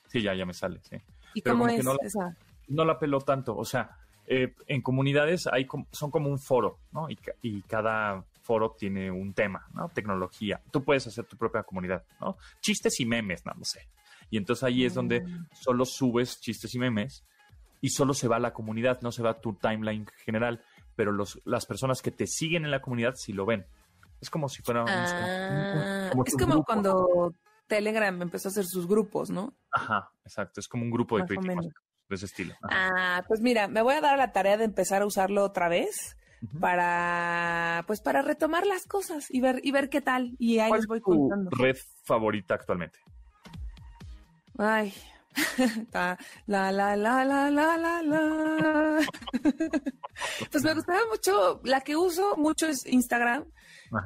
[0.07, 0.97] Sí, ya, ya me sale, sí.
[1.33, 2.35] ¿Y cómo es esa?
[2.67, 7.07] No la peló tanto, o sea, eh, en comunidades hay son como un foro, ¿no?
[7.09, 9.89] Y, cada foro tiene un tema, ¿no?
[9.89, 10.61] Tecnología.
[10.71, 12.37] Tú puedes hacer tu propia comunidad, ¿no?
[12.61, 13.89] Chistes y memes, no, sé.
[14.29, 15.49] Y entonces ahí es donde mm.
[15.51, 17.25] solo subes chistes y memes
[17.81, 20.63] y solo se va a la comunidad, no se va a tu timeline general,
[20.95, 23.65] pero los, las personas que te siguen en la comunidad sí lo ven.
[24.21, 24.85] Es como si fuera...
[24.87, 27.35] Ah, es como cuando
[27.67, 29.53] Telegram empezó a hacer sus grupos, ¿no?
[29.71, 30.61] Ajá, exacto.
[30.61, 31.73] Es como un grupo de Más críticos
[32.09, 32.55] de ese estilo.
[32.63, 33.17] Ajá.
[33.17, 36.16] Ah, pues mira, me voy a dar la tarea de empezar a usarlo otra vez
[36.59, 40.35] Para, pues para retomar las cosas y ver, y ver qué tal.
[40.39, 41.49] Y ahí ¿Cuál les es voy tu contando.
[41.57, 42.99] red favorita actualmente?
[44.57, 44.93] Ay.
[45.93, 46.17] La,
[46.47, 49.07] la, la, la, la, la, la.
[50.51, 53.45] Pues me gustaba mucho, la que uso mucho es Instagram.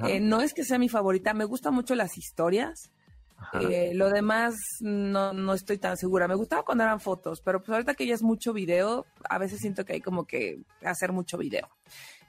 [0.08, 2.92] Eh, no es que sea mi favorita, me gustan mucho las historias.
[3.60, 6.28] Eh, lo demás no, no estoy tan segura.
[6.28, 9.60] Me gustaba cuando eran fotos, pero pues ahorita que ya es mucho video, a veces
[9.60, 11.70] siento que hay como que hacer mucho video.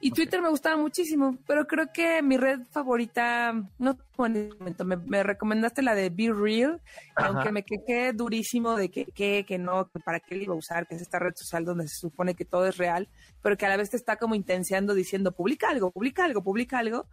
[0.03, 0.11] Y.
[0.11, 3.97] Twitter me gustaba muchísimo, pero creo que mi red favorita, no
[4.27, 6.81] en este momento, me, me recomendaste la de Be Real,
[7.15, 7.29] Ajá.
[7.29, 10.59] aunque me quejé durísimo de que, que, que no, que para qué le iba a
[10.59, 13.09] usar, que es esta red social donde se supone que todo es real,
[13.43, 16.79] pero que a la vez te está como intenciando diciendo, publica algo, publica algo, publica
[16.79, 17.07] algo.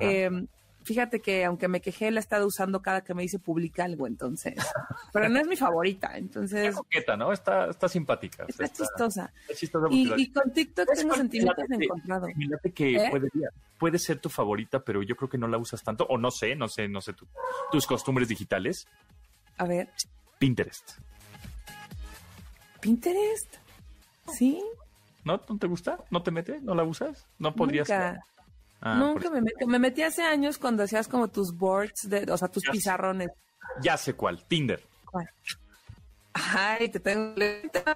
[0.00, 0.30] Eh,
[0.82, 4.06] fíjate que aunque me quejé, la he estado usando cada que me dice publica algo,
[4.06, 4.54] entonces.
[5.12, 7.32] Pero no es mi favorita, Está entonces coqueta, ¿no?
[7.32, 8.44] Está, está simpática.
[8.48, 9.32] está chistosa.
[9.42, 12.30] está chistosa Y, con TikTok ¿Sabes tengo sentimientos Fíjate, encontrados.
[12.36, 13.08] me late que ¿Eh?
[13.10, 13.28] puede,
[13.78, 16.54] puede ser tu favorita, pero yo creo que no la usas tanto, o no sé,
[16.56, 17.28] no sé, no sé tu-
[17.70, 18.86] tus costumbres digitales.
[19.58, 19.90] A ver,
[20.38, 20.92] Pinterest.
[22.80, 23.56] Pinterest.
[24.32, 24.62] ¿Sí?
[25.24, 25.40] ¿No?
[25.48, 25.98] ¿No te gusta?
[26.10, 26.60] ¿No te mete?
[26.62, 27.26] ¿No la usas?
[27.38, 27.88] ¿No podrías?
[27.88, 28.24] Nunca,
[28.80, 29.66] Ah, nunca por- me meto.
[29.66, 32.72] Me metí hace años cuando hacías como tus boards, de, o sea, tus Ya sé.
[32.78, 33.28] pizarrones.
[33.82, 34.82] Ya sé cuál, Tinder.
[35.04, 35.28] ¿Cuál?
[36.32, 37.34] Ay, te tengo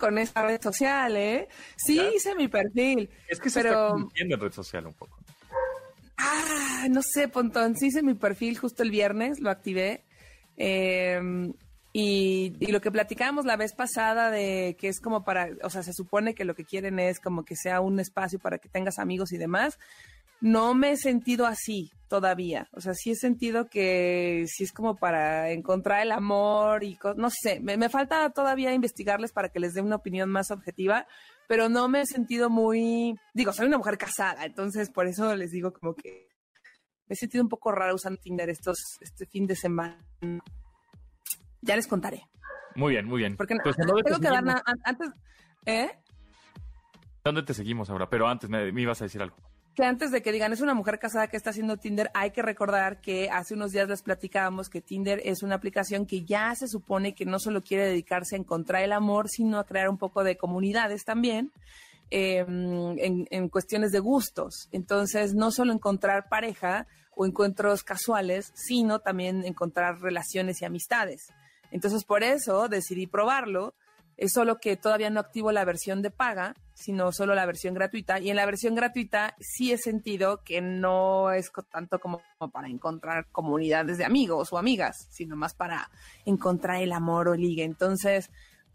[0.01, 1.49] con esa red social, ¿eh?
[1.77, 2.11] Sí, ¿Ya?
[2.11, 3.09] hice mi perfil.
[3.29, 5.17] Es que se Pero- está en red social un poco.
[6.19, 7.77] Ah, no sé, Pontón.
[7.77, 10.03] Sí hice mi perfil justo el viernes, lo activé.
[10.57, 11.21] Eh,
[11.93, 15.83] y, y lo que platicábamos la vez pasada de que es como para, o sea,
[15.85, 18.99] se supone que lo que quieren es como que sea un espacio para que tengas
[18.99, 19.79] amigos y demás.
[20.45, 22.69] No me he sentido así todavía.
[22.73, 27.31] O sea, sí he sentido que sí es como para encontrar el amor y no
[27.31, 31.07] sé, me, me falta todavía investigarles para que les dé una opinión más objetiva,
[31.49, 35.51] pero no me he sentido muy, digo, soy una mujer casada, entonces por eso les
[35.51, 36.29] digo como que
[37.07, 39.99] me he sentido un poco rara usando Tinder estos, este fin de semana.
[41.63, 42.29] Ya les contaré.
[42.75, 43.39] Muy bien, muy bien.
[43.39, 45.09] Porque Pues, ¿en dónde, te tengo que dar antes,
[45.65, 45.91] ¿eh?
[47.25, 48.11] ¿Dónde te seguimos ahora?
[48.11, 49.37] Pero antes me, me ibas a decir algo.
[49.75, 52.43] Que antes de que digan es una mujer casada que está haciendo Tinder, hay que
[52.43, 56.69] recordar que hace unos días les platicábamos que Tinder es una aplicación que ya se
[56.69, 60.23] supone que no solo quiere dedicarse a encontrar el amor, sino a crear un poco
[60.25, 61.51] de comunidades también.
[62.11, 64.69] en, en cuestiones de gustos.
[64.71, 71.33] Entonces, no solo encontrar pareja o encuentros casuales, sino también encontrar relaciones y amistades.
[71.71, 73.75] Entonces, por eso decidí probarlo.
[74.17, 78.21] Es solo que todavía no activo la versión de paga, sino solo la versión gratuita.
[78.21, 83.27] Y en la versión gratuita sí he sentido que no es tanto como para encontrar
[83.33, 85.91] comunidades de amigos o amigas, sino más para
[86.25, 87.65] encontrar el amor o ligue.
[87.65, 88.31] Entonces,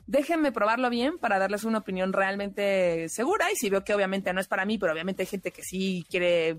[0.07, 3.51] déjenme probarlo bien para darles una opinión realmente segura.
[3.51, 6.05] Y si veo que obviamente no es para mí, pero obviamente hay gente que sí
[6.09, 6.57] quiere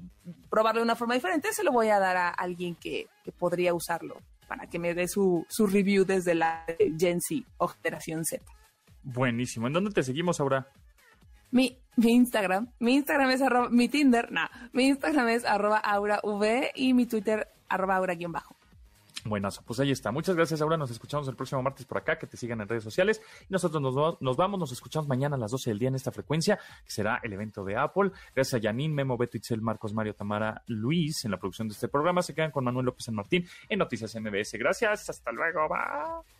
[0.48, 3.74] probarlo de una forma diferente, se lo voy a dar a alguien que, que podría
[3.74, 6.64] usarlo para que me dé su, su review desde la
[6.98, 8.44] Gen Z o Generación Z.
[9.02, 9.66] Buenísimo.
[9.66, 10.68] ¿En dónde te seguimos ahora?
[11.50, 16.20] Mi, mi Instagram, mi Instagram es arroba, mi Tinder, no, mi Instagram es arroba aurav
[16.76, 18.56] y mi Twitter arroba aura-bajo.
[19.24, 20.10] Buenazo, pues ahí está.
[20.12, 20.76] Muchas gracias, Aura.
[20.76, 22.18] Nos escuchamos el próximo martes por acá.
[22.18, 23.20] Que te sigan en redes sociales.
[23.48, 26.90] Nosotros nos vamos, nos escuchamos mañana a las 12 del día en esta frecuencia, que
[26.90, 28.12] será el evento de Apple.
[28.34, 31.88] Gracias a Janine, Memo, Beto, Itzel, Marcos, Mario, Tamara, Luis en la producción de este
[31.88, 32.22] programa.
[32.22, 34.54] Se quedan con Manuel López San Martín en Noticias MBS.
[34.54, 35.68] Gracias, hasta luego.
[35.68, 36.39] Bye.